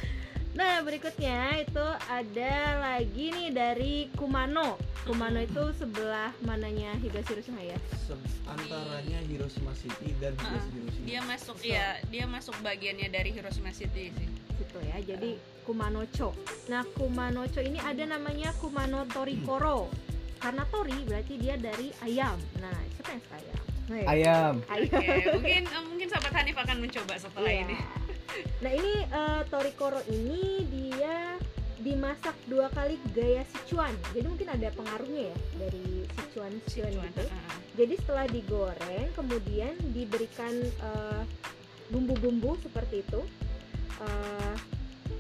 [0.52, 4.74] Nah berikutnya itu ada lagi nih dari Kumano.
[5.06, 7.78] Kumano itu sebelah mananya Higashi Hiroshima ya?
[8.02, 11.06] Se- Antaranya Hiroshima City dan Ah, Higashi Hiroshima.
[11.06, 14.28] Dia masuk ya, dia masuk bagiannya dari Hiroshima City sih.
[14.58, 14.98] gitu ya.
[15.00, 16.34] Jadi Kumanocho.
[16.66, 19.86] Nah, Kumanocho ini ada namanya Kumano Torikoro.
[20.38, 22.38] Karena tori berarti dia dari ayam.
[22.58, 23.62] Nah, siapa yang suka ayam?
[23.88, 24.08] Nah, ya.
[24.08, 24.54] Ayam.
[24.68, 25.00] Ayam.
[25.00, 27.62] Oke, mungkin eh, mungkin sahabat Hanif akan mencoba setelah Iya.
[27.64, 27.76] ini.
[28.60, 31.18] Nah, ini eh, Torikoro ini dia
[31.78, 33.94] dimasak dua kali gaya Sichuan.
[34.12, 37.06] Jadi mungkin ada pengaruhnya ya dari Sichuan Sichuan Cuan.
[37.08, 37.24] gitu.
[37.28, 41.24] Ah, Jadi setelah digoreng kemudian diberikan eh,
[41.88, 43.22] bumbu-bumbu seperti itu.
[43.98, 44.54] Eh,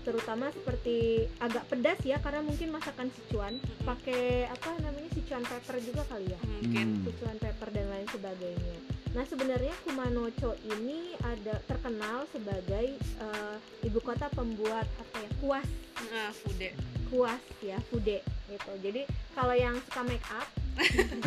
[0.08, 0.97] terutama seperti
[1.38, 3.53] agak pedas ya karena mungkin masakan Sichuan
[3.84, 6.39] pakai apa namanya Sichuan pepper juga kali ya.
[6.39, 6.88] Mungkin.
[6.89, 7.03] Hmm.
[7.03, 8.78] Sichuan pepper dan lain sebagainya.
[9.10, 15.68] Nah sebenarnya Kumanocho ini ada terkenal sebagai eh, ibu kota pembuat apa ya kuas
[16.08, 16.72] Ah, fude.
[17.08, 18.72] kuas ya fude gitu.
[18.80, 19.01] Jadi
[19.34, 20.47] kalau yang suka make up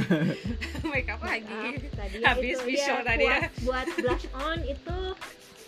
[0.87, 1.59] Make up make lagi.
[1.83, 3.39] up tadi ya, Habis itu ya, tadi ya.
[3.61, 4.99] buat blush on itu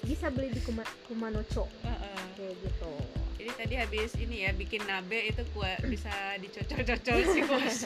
[0.02, 2.11] bisa beli di Kuma, Kumanocho Ah, ah.
[2.42, 2.92] Kayak gitu.
[3.38, 7.78] Jadi tadi habis ini ya bikin nabe itu kuah bisa dicocol-cocol sih bos.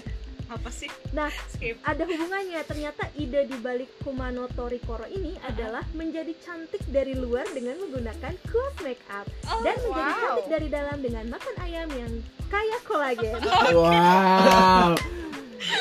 [0.46, 0.86] Apa sih?
[1.10, 1.74] Nah, Skip.
[1.82, 7.82] ada hubungannya ternyata ide di balik Kumano Torikoro ini adalah menjadi cantik dari luar dengan
[7.82, 10.22] menggunakan kuas make up Oh, dan menjadi wow.
[10.22, 12.12] cantik dari dalam dengan makan ayam yang
[12.46, 13.34] kaya kolagen.
[13.74, 14.94] Wow.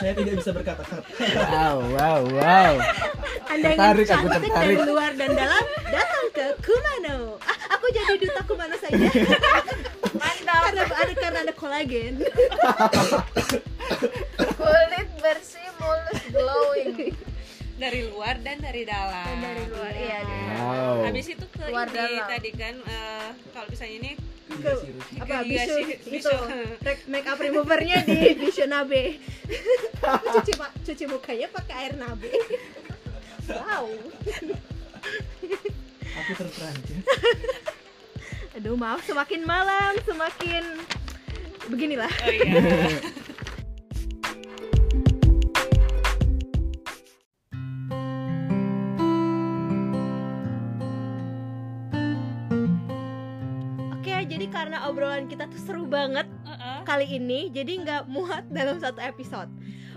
[0.01, 1.03] Saya tidak bisa berkata-kata.
[1.45, 2.73] Wow, wow, wow.
[3.45, 4.65] Anda ingin Tertarik, aku cantik tertarik.
[4.65, 7.19] dari luar dan dalam, datang ke Kumano.
[7.75, 8.95] Aku jadi duta Kumano saja.
[10.15, 10.61] Mantap.
[10.71, 12.13] karena ada karena ada kolagen.
[14.55, 17.11] Kulit bersih, mulus glowing.
[17.75, 19.27] Dari luar dan dari dalam.
[19.27, 21.03] Dan dari luar, iya, dari Wow.
[21.05, 22.25] Habis itu ke Luar ini dalam.
[22.31, 24.11] tadi kan eh, kalau misalnya ini
[24.45, 25.21] Higashi Hiroshima.
[25.21, 25.75] Apa bisu
[26.09, 26.35] itu
[27.11, 29.19] make up removernya di bisu nabe.
[30.33, 32.31] cuci pak cuci mukanya pakai air nabe.
[33.51, 33.85] Wow.
[36.15, 37.03] Aku terperanjat.
[38.55, 40.63] Aduh maaf semakin malam semakin
[41.67, 42.07] beginilah.
[42.07, 42.61] oh iya.
[53.95, 56.77] Oke jadi karena obrolan kita tuh seru banget Heeh.
[56.85, 59.49] kali ini jadi nggak muat dalam satu episode.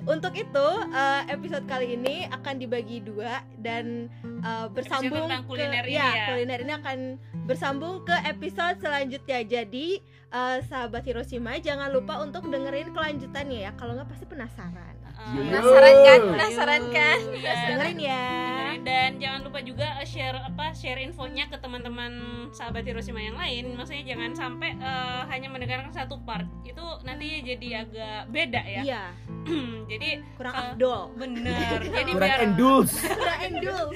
[0.09, 5.85] Untuk itu eh, episode kali ini akan dibagi dua dan eh, bersambung tentang ke kuliner
[5.85, 6.27] ini ya, ya.
[6.33, 6.99] kuliner ini akan
[7.45, 9.45] bersambung ke episode selanjutnya.
[9.45, 10.01] Jadi
[10.33, 13.71] eh, sahabat Hiroshima jangan lupa untuk dengerin kelanjutannya ya.
[13.77, 14.98] Kalau nggak pasti penasaran.
[15.19, 16.21] Eh, Penasaran kan?
[16.31, 17.19] Penasaran kan?
[17.35, 18.27] Iya, dengerin ya.
[18.79, 22.13] Dan jangan lupa juga eh, share apa share infonya ke teman-teman
[22.55, 23.75] sahabat Hiroshima yang lain.
[23.75, 26.47] Maksudnya jangan sampai eh, hanya mendengarkan satu part.
[26.63, 28.83] Itu nanti jadi agak beda ya.
[28.87, 29.05] Iya.
[29.89, 31.01] Jadi kurang eh, afdol.
[31.17, 31.79] bener.
[31.97, 32.93] Jadi kurang biar endulz.
[33.21, 33.87] Kurang endul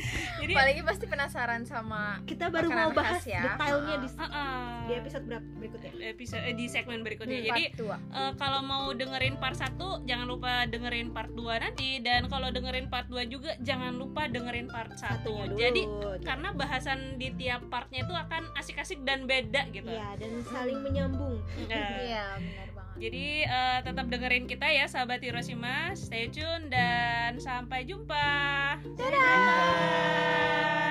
[0.42, 3.54] jadi Apalagi pasti penasaran sama kita baru mau bahas ya.
[3.54, 5.90] detailnya di, eh, eh, di episode berapa berikutnya.
[6.10, 7.38] Episode eh, di segmen berikutnya.
[7.38, 12.26] Hmm, jadi eh, kalau mau dengerin part 1 jangan lupa dengerin part 2 nanti dan
[12.26, 15.58] kalau dengerin part 2 juga jangan lupa dengerin part 1 Satunya dulu.
[15.58, 15.82] jadi
[16.20, 21.36] karena bahasan di tiap partnya itu akan asik-asik dan beda gitu Iya, dan saling menyambung.
[21.62, 22.96] Nah, Iya, benar banget.
[22.98, 28.26] jadi eh, tetap dengerin kita ya sahabat Hiroshima stay tune dan sampai jumpa
[28.94, 30.81] Dadah.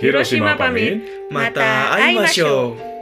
[0.00, 2.97] 広島パミまた会いましょう